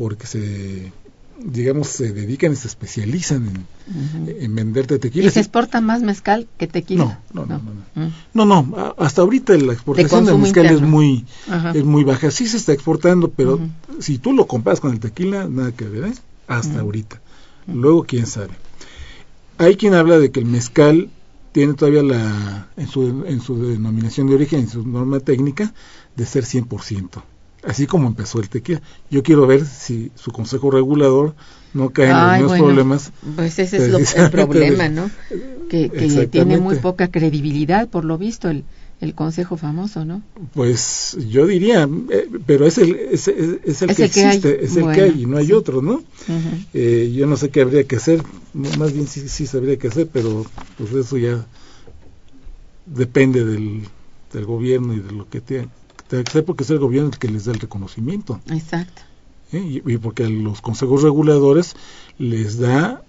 [0.00, 0.92] Porque se,
[1.44, 5.30] digamos, se dedican y se especializan en, en venderte ¿Y tequila.
[5.30, 7.20] se exporta más mezcal que tequila?
[7.34, 8.12] No, no, no, no, Mm.
[8.32, 11.72] No, no, a- hasta ahorita la exportación de mezcal es muy, Ajá.
[11.72, 12.30] es muy baja.
[12.30, 13.60] Sí se está exportando, pero
[13.98, 16.14] si tú lo comparas con el tequila, nada que ver, ¿eh?
[16.46, 17.20] hasta ahorita.
[17.66, 18.54] Luego, quién sabe.
[19.58, 21.10] Hay quien habla de que el mezcal
[21.52, 25.74] tiene todavía la, en su, en su denominación de origen, en su norma técnica,
[26.16, 27.22] de ser 100%.
[27.62, 28.80] Así como empezó el tequila.
[29.10, 31.34] Yo quiero ver si su consejo regulador
[31.74, 33.12] no cae en los mismos bueno, problemas.
[33.36, 35.10] Pues ese es lo- el problema, ¿no?
[35.68, 35.88] Que,
[36.30, 38.64] tiene muy poca credibilidad, por lo visto, el,
[39.00, 40.22] el consejo famoso, ¿no?
[40.54, 44.24] Pues yo diría, eh, pero es el, es, es- es el Es que el que
[44.24, 44.36] hay.
[44.36, 45.52] existe, es el que hay y no hay sí.
[45.52, 46.02] otro, ¿no?
[46.72, 48.22] Eh, yo no sé qué habría que hacer,
[48.78, 50.44] más bien sí, sí sabría qué hacer, pero
[50.78, 51.44] pues eso ya
[52.86, 53.82] depende del,
[54.32, 55.68] del gobierno y de lo que tenga
[56.10, 59.02] tenga que hacer, porque es el gobierno el que les da el reconocimiento, Exacto.
[59.52, 59.58] ¿eh?
[59.84, 61.74] y, y porque a los consejos reguladores
[62.18, 63.02] les da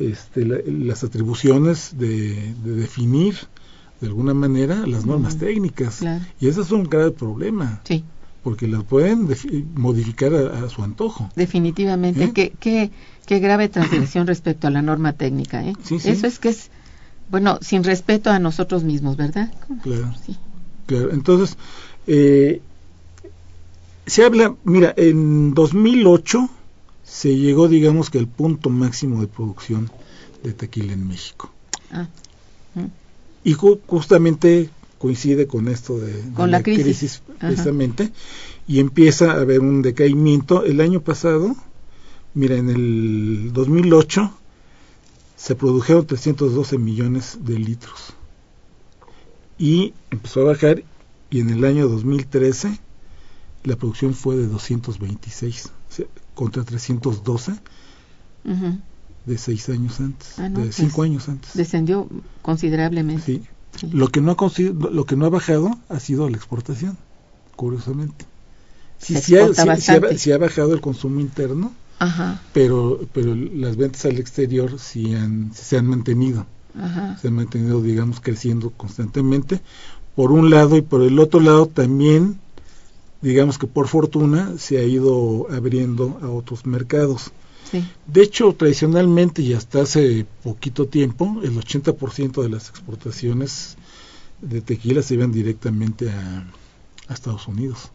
[0.00, 3.36] este, la- las atribuciones de, de definir
[4.00, 6.24] de alguna manera las normas técnicas, Claro.
[6.40, 8.04] y ese es un grave problema Sí,
[8.42, 9.26] porque las pueden
[9.74, 11.30] modificar a, a su antojo.
[11.34, 12.24] definitivamente.
[12.24, 12.32] ¿Eh?
[12.34, 12.90] Qué, qué,
[13.24, 15.72] qué grave transgresión respecto a la norma técnica, ¿eh?
[15.82, 16.10] Sí, sí.
[16.10, 16.70] Eso es que es,
[17.30, 19.50] bueno, sin respeto a nosotros mismos, ¿verdad?
[19.82, 20.36] Claro, Sí.
[20.86, 21.10] claro.
[21.12, 21.56] Entonces,
[22.06, 22.60] eh,
[24.06, 26.48] se habla, mira, en 2008
[27.04, 29.90] se llegó, digamos que al punto máximo de producción
[30.42, 31.50] de tequila en México.
[31.90, 32.08] Ah,
[32.74, 32.84] mm,
[33.44, 37.22] Y ju- justamente coincide con esto de, de Con la crisis.
[37.38, 37.48] Ajá.
[37.48, 38.12] precisamente,
[38.68, 40.64] y empieza a haber un decaimiento.
[40.64, 41.54] El año pasado,
[42.34, 44.32] mira, en el 2008
[45.36, 48.14] se produjeron 312 millones de litros
[49.58, 50.82] y empezó a bajar
[51.30, 52.78] y en el año 2013
[53.64, 57.52] la producción fue de 226 o sea, contra 312
[58.44, 58.78] ujú.
[59.24, 61.54] de seis años antes, Ah, no, de pues, cinco años antes.
[61.54, 62.08] Descendió
[62.42, 63.22] considerablemente.
[63.24, 63.42] Sí.
[63.78, 63.90] Sí.
[63.92, 64.36] Lo que no ha
[64.90, 66.96] lo que no ha bajado ha sido la exportación,
[67.56, 68.24] curiosamente.
[68.98, 74.18] Sí, sí ha, sí ha bajado el consumo interno, Ajá, pero pero las ventas al
[74.18, 76.46] exterior sí han, se han mantenido,
[76.78, 77.18] ajá.
[77.20, 79.60] se han mantenido, digamos, creciendo constantemente.
[80.16, 82.40] Por un lado y por el otro lado también,
[83.22, 87.30] digamos que por fortuna se ha ido abriendo a otros mercados.
[87.70, 87.84] Sí.
[88.06, 93.76] De hecho, tradicionalmente y hasta hace poquito tiempo, el 80% de las exportaciones
[94.40, 96.46] de tequila se iban directamente a,
[97.08, 97.90] a Estados Unidos.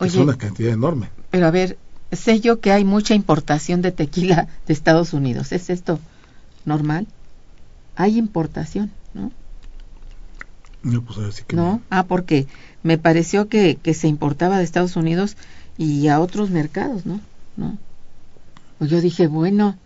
[0.00, 1.10] es una cantidad enorme.
[1.30, 1.78] pero a ver,
[2.12, 5.52] sé yo que hay mucha importación de tequila de Estados Unidos.
[5.52, 5.98] ¿Es esto
[6.64, 7.06] normal?
[7.96, 9.30] Hay importación, ¿no?
[10.82, 12.46] No, pues ahora sí que No, ah, porque
[12.82, 15.36] me pareció que, que se importaba de Estados Unidos
[15.76, 17.20] y a otros mercados, ¿no?
[17.56, 17.76] No.
[18.78, 19.76] Pues yo dije, bueno,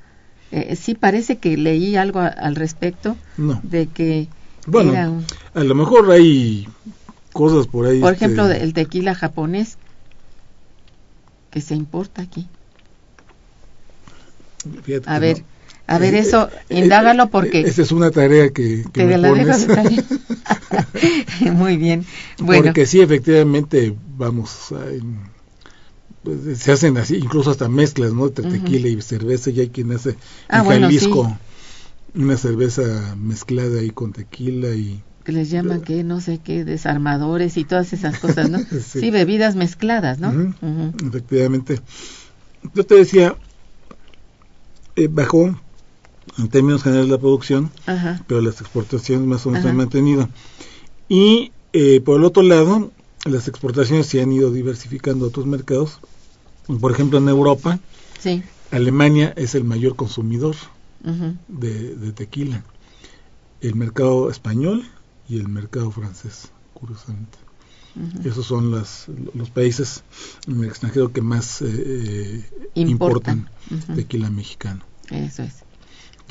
[0.54, 3.58] Eh, sí, parece que leí algo a- al respecto No.
[3.62, 4.28] de que
[4.66, 5.24] Bueno, era un-
[5.54, 6.68] a lo mejor hay
[7.32, 8.00] cosas por ahí.
[8.00, 9.78] por este, ejemplo, el tequila japonés
[11.50, 12.46] que se importa aquí.
[14.84, 15.44] fíjate A ver, no.
[15.86, 19.04] A ver Eh, eso, eh, indágalo eh, porque Esa es una tarea que, que te
[19.04, 21.50] me la dejo de.
[21.52, 22.04] Muy bien.
[22.38, 24.72] Bueno, Porque sí, efectivamente, vamos,
[26.22, 28.26] pues, se hacen así, incluso hasta mezclas, ¿no?
[28.28, 30.16] Entre tequila y cerveza, y hay quien hace
[30.48, 31.36] Ah, en bueno, Jalisco
[32.14, 35.02] una cerveza mezclada ahí con tequila y...
[35.24, 38.58] que les llaman que no sé qué, desarmadores y todas esas cosas, ¿no?
[38.70, 39.00] Sí.
[39.00, 39.10] sí.
[39.10, 40.54] bebidas mezcladas, ¿no?
[41.06, 41.80] Efectivamente.
[42.74, 43.34] Yo te decía,
[44.94, 45.58] eh, bajó
[46.38, 48.22] en términos generales la producción, Ajá.
[48.26, 49.84] pero las exportaciones más o menos se han Ajá.
[49.84, 50.28] mantenido.
[51.08, 52.90] Y eh, por el otro lado,
[53.24, 55.98] las exportaciones se han ido diversificando a otros mercados.
[56.80, 57.78] Por ejemplo, en Europa,
[58.20, 58.42] Sí.
[58.70, 60.54] Alemania es el mayor consumidor
[61.48, 62.62] de, de tequila.
[63.60, 64.84] El mercado español
[65.28, 67.38] y el mercado francés, curiosamente.
[68.24, 70.02] Esos son las, los países
[70.46, 72.44] en el extranjero que más eh, eh,
[72.74, 73.50] Importan.
[73.94, 74.80] tequila mexicano.
[75.10, 75.61] Eso es.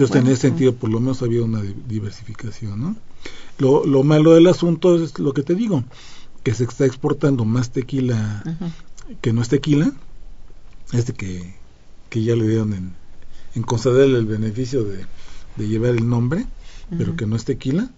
[0.05, 2.95] Entonces, Bueno, en ese sentido, por lo menos había una di- diversificación, ¿no?
[3.57, 5.83] Lo, lo malo del asunto es lo que te digo,
[6.43, 8.41] que se está exportando más tequila
[9.21, 9.91] que no es tequila,
[10.93, 11.53] este que,
[12.09, 12.93] que ya le dieron en,
[13.55, 15.05] en concederle el beneficio de,
[15.57, 16.45] de llevar el nombre,
[16.97, 17.89] pero que no es tequila,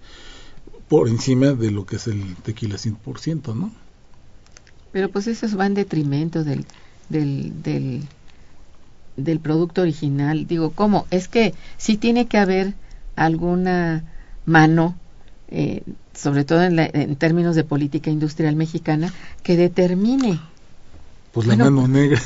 [0.89, 3.71] por encima de lo que es el tequila 100%, ¿no?
[4.91, 6.65] Pero pues eso va en detrimento del,
[7.09, 8.03] del, del,
[9.17, 10.47] del producto original.
[10.47, 11.05] Digo, ¿cómo?
[11.11, 12.73] Es que sí tiene que haber
[13.15, 14.03] alguna
[14.45, 14.95] mano,
[15.49, 15.83] eh,
[16.13, 19.11] sobre todo en, la- en términos de política industrial mexicana,
[19.43, 20.39] que determine,
[21.31, 22.21] Pues Bueno, la mano negra.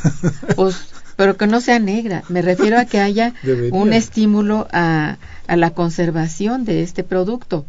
[0.55, 0.75] pues,
[1.15, 2.23] pero que no sea negra.
[2.29, 3.73] Me refiero a que haya Debería.
[3.79, 5.17] un estímulo a,
[5.47, 7.65] a la conservación de este producto.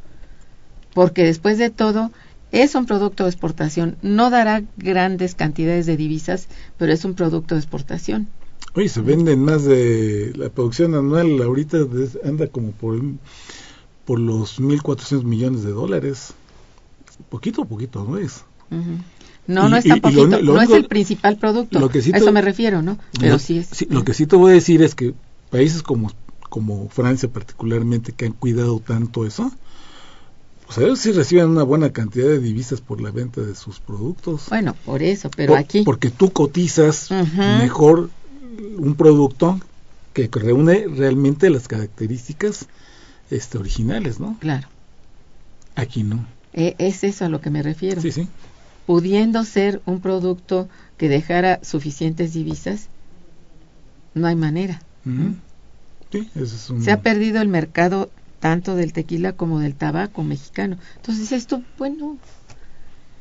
[0.95, 2.11] Porque después de todo,
[2.51, 3.97] es un producto de exportación.
[4.03, 8.27] No dará grandes cantidades de divisas, pero es un producto de exportación.
[8.75, 11.79] Oye, se venden más de la producción anual ahorita
[12.25, 13.01] anda como por
[14.05, 16.33] por los 1.400 millones de dólares.
[17.29, 18.45] Poquito a poquito, ¿no es?
[19.47, 21.79] No, Y- no es tan lo poquito, lo no es el principal producto.
[21.81, 22.99] lo que sí a eso me refiero, ¿no?
[23.19, 23.69] Pero Lo- sí es.
[23.73, 25.15] sí, lo que sí te voy a decir es que
[25.51, 26.11] países como,
[26.49, 29.51] como Francia particularmente, que han cuidado tanto eso,
[30.67, 33.81] pues a ellos sí reciben una buena cantidad de divisas por la venta de sus
[33.81, 34.45] productos.
[34.51, 35.83] Bueno, por eso, pero Por- aquí.
[35.83, 38.11] Porque tú cotizas mejor
[38.59, 39.61] un producto
[40.13, 42.67] que reúne realmente las características
[43.31, 44.37] este, originales, ¿no?
[44.41, 44.69] Claro,
[45.77, 46.27] Aquí no.
[46.53, 48.01] e- es eso a lo que me refiero.
[48.03, 48.29] Sí, sí.
[48.87, 52.89] Pudiendo ser un producto que dejara suficientes divisas,
[54.15, 54.83] no hay manera.
[56.11, 56.83] Sí, ese es un...
[56.83, 60.79] Se ha perdido el mercado tanto del tequila como del tabaco mexicano.
[60.97, 62.19] Entonces esto, bueno,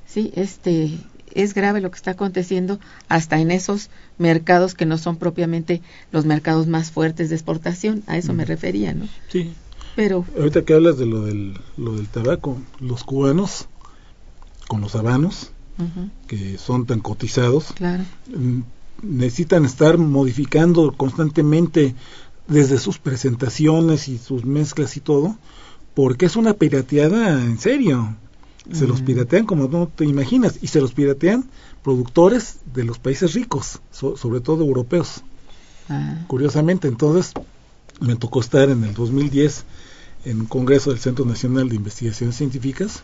[0.08, 0.98] sí, este
[1.34, 6.26] es grave lo que está aconteciendo hasta en esos mercados que no son propiamente los
[6.26, 9.08] mercados más fuertes de exportación, a eso me refería, ¿no?
[9.30, 9.54] Sí.
[9.96, 13.68] Pero Ahorita que hablas de lo del, lo del tabaco, los cubanos
[14.68, 15.52] con los habanos,
[16.28, 18.04] que son tan cotizados, claro,
[18.36, 18.62] mm,
[19.04, 21.96] necesitan estar modificando constantemente
[22.48, 25.38] desde sus presentaciones y sus mezclas y todo,
[25.94, 28.16] porque es una pirateada en serio.
[28.72, 31.50] Se los piratean como no te imaginas, y se los piratean
[31.84, 35.24] productores de los países ricos, so- sobre todo europeos.
[35.90, 37.32] ah, Curiosamente, entonces
[38.02, 39.64] me tocó estar en el 2010
[40.26, 43.04] en un congreso del Centro Nacional de Investigaciones Científicas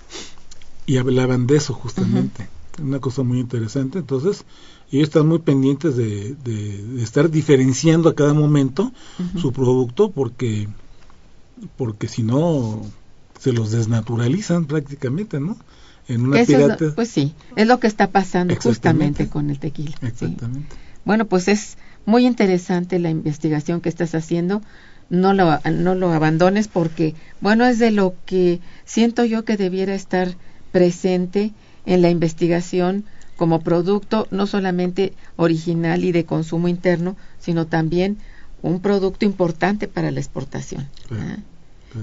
[0.86, 2.50] y hablaban de eso justamente.
[2.82, 4.00] Una cosa muy interesante.
[4.00, 4.44] Entonces,
[4.92, 8.92] ellos están muy pendientes de, de- de estar diferenciando a cada momento
[9.40, 10.68] su producto porque
[11.78, 12.82] porque si no
[13.44, 15.58] se los desnaturalizan prácticamente, ¿no?
[16.08, 16.96] En una Eso es lo- pirata.
[16.96, 19.98] pues sí, es lo que está pasando justamente con el tequila.
[20.00, 20.06] sí.
[20.08, 20.76] Exactamente.
[21.04, 24.62] Bueno, pues es muy interesante la investigación que estás haciendo.
[25.10, 29.94] No lo, no lo abandones porque, bueno, es de lo que siento yo que debiera
[29.94, 30.36] estar
[30.72, 31.52] presente
[31.86, 33.04] en la investigación
[33.36, 38.18] como producto no solamente original y de consumo interno, sino también
[38.62, 40.88] un producto importante para la exportación.
[41.10, 41.38] Claro, ¿ah?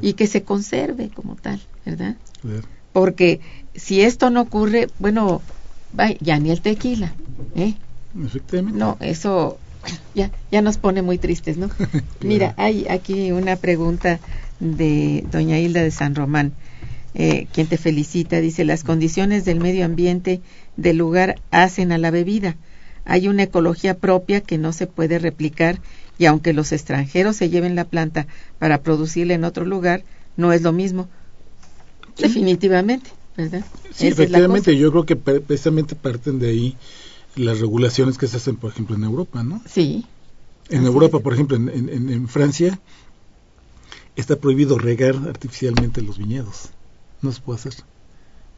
[0.03, 2.17] Y que se conserve como tal, ¿verdad?
[2.43, 2.63] Claro.
[2.93, 3.41] Porque
[3.75, 5.43] si esto no ocurre, bueno,
[6.21, 7.15] ya ni el tequila,
[7.55, 7.75] ¿eh?
[8.25, 8.79] Efectivamente.
[8.79, 9.59] No, eso
[10.15, 11.71] ya, ya nos pone muy tristes, ¿no?
[12.21, 14.21] Mira, hay aquí una pregunta
[14.59, 16.53] de doña Hilda de San Román,
[17.15, 18.41] eh, quien te felicita.
[18.41, 20.41] Dice, las condiciones del medio ambiente
[20.77, 22.57] del lugar hacen a la bebida.
[23.05, 25.81] Hay una ecología propia que no se puede replicar
[26.21, 28.27] y aunque los extranjeros se lleven la planta
[28.59, 30.05] para producirla en otro lugar,
[30.37, 31.09] no es lo mismo.
[32.19, 33.65] Definitivamente, ¿verdad?
[33.91, 36.77] Sí, efectivamente, yo creo que precisamente parten de ahí
[37.37, 39.63] las regulaciones que se hacen, por ejemplo, en Europa, ¿no?
[39.65, 40.05] Sí.
[40.69, 42.79] En Europa, por ejemplo, en, en, en, Francia,
[44.15, 46.69] está prohibido regar artificialmente los viñedos.
[47.23, 47.75] No se puede hacer.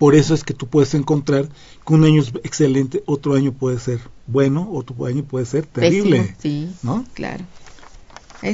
[0.03, 1.48] Por eso es que tú puedes encontrar
[1.86, 6.34] que un año es excelente, otro año puede ser bueno, otro año puede ser terrible.
[6.42, 7.05] sí, ¿no?
[7.14, 7.44] Claro.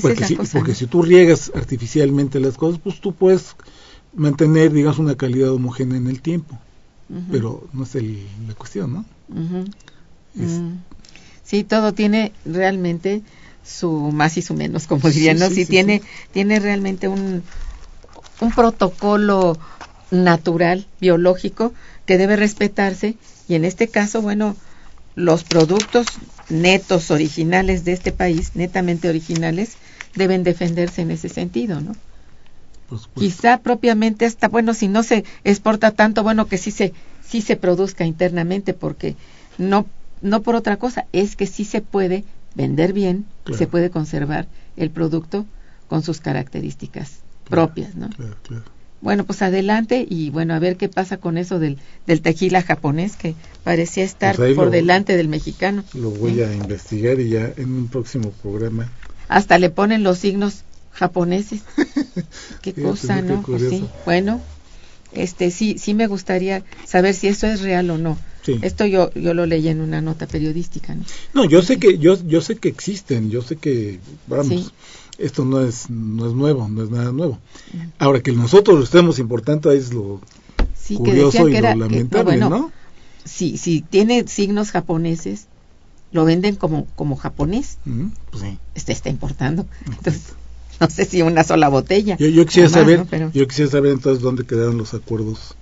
[0.02, 3.56] porque, si, porque si tú riegas artificialmente las cosas, pues tú puedes
[4.12, 6.58] mantener, digamos, una calidad homogénea en el tiempo.
[7.30, 9.06] Pero no es el, la cuestión, ¿no?
[11.44, 13.22] Sí, todo tiene realmente
[13.64, 15.48] su más y su menos, como dirían, ¿no?
[15.48, 17.42] Sí, tiene, tiene realmente un,
[18.42, 19.58] un protocolo
[20.10, 21.72] natural, biológico,
[22.06, 23.16] que debe respetarse
[23.48, 24.56] y en este caso, bueno,
[25.14, 26.06] los productos
[26.48, 29.76] netos originales de este país, netamente originales,
[30.14, 31.96] deben defenderse en ese sentido, ¿no?
[33.14, 36.94] Quizá propiamente hasta, bueno, si no se exporta tanto, bueno, que sí se,
[37.26, 39.16] sí se produzca internamente, porque
[39.58, 39.86] no,
[40.22, 44.46] no por otra cosa, es que sí se puede vender bien, se puede conservar
[44.76, 45.44] el producto
[45.88, 48.08] con sus características propias, ¿no?
[49.00, 53.16] Bueno, pues adelante y bueno, a ver qué pasa con eso del, del tequila japonés
[53.16, 55.84] que parecía estar pues por delante del mexicano.
[55.94, 58.90] Lo voy a investigar y ya en un próximo programa.
[59.28, 61.60] Hasta le ponen los signos japoneses.
[62.62, 63.42] qué cosa, ¿no?
[63.42, 63.84] Pues sí.
[64.04, 64.40] Bueno,
[65.12, 68.18] este sí sí me gustaría saber si eso es real o no.
[68.62, 71.04] Esto yo yo lo leí en una nota periodística, ¿no?
[71.34, 74.72] No, yo sé que yo yo sé que existen, yo sé que vamos
[75.18, 77.38] esto no es, no es nuevo, no es nada nuevo.
[77.98, 80.20] Ahora que nosotros lo estemos importando es lo
[80.96, 82.72] curioso y lo lamentable, no,
[83.24, 85.48] Si, si tiene signos japoneses,
[86.12, 87.78] lo venden como, como japonés.
[88.30, 88.58] pues sí.
[88.74, 89.66] Este está importando.
[89.86, 90.22] Entonces,
[90.80, 92.16] no sé si una sola botella.
[92.16, 95.56] Yo, yo quisiera saber, yo quisiera saber entonces dónde quedaron los acuerdos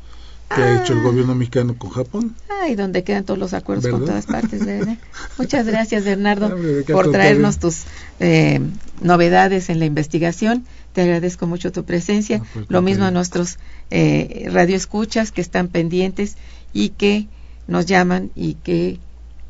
[0.49, 1.03] que ha hecho el ah.
[1.03, 2.35] gobierno mexicano con Japón.
[2.63, 4.97] Ay, donde quedan todos los acuerdos con todas partes, ¿verdad?
[5.39, 6.57] Muchas gracias, Bernardo,
[6.93, 7.85] por traernos tus
[8.21, 8.61] eh,
[9.01, 10.65] novedades en la investigación.
[10.93, 12.43] Te agradezco mucho tu presencia.
[12.55, 13.59] Pues, Lo mismo a nuestros
[13.91, 16.37] eh, radioescuchas que están pendientes
[16.73, 17.27] y que
[17.67, 19.01] nos llaman y que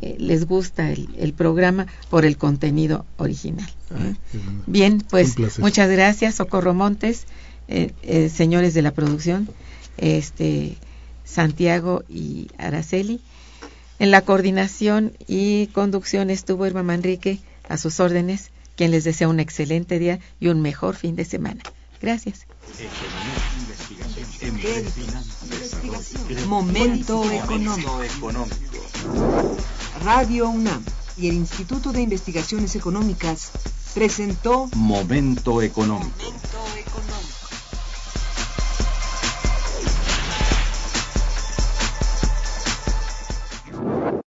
[0.00, 3.68] eh, les gusta el, programa por el contenido original.
[3.94, 4.14] ¿eh?
[4.66, 7.26] Bien, pues muchas gracias, Socorro Montes,
[8.32, 9.48] señores de la producción.
[9.98, 10.76] Este,
[11.26, 13.20] Santiago y Araceli.
[13.98, 19.40] En la coordinación y conducción estuvo Irma Manrique a sus órdenes, quien les desea un
[19.40, 21.62] excelente día y un mejor fin de semana.
[22.00, 22.46] Gracias.
[26.46, 28.00] Momento económico.
[30.04, 30.84] Radio UNAM
[31.16, 33.50] y el Instituto de Investigaciones Económicas
[33.94, 36.12] presentó Momento económico.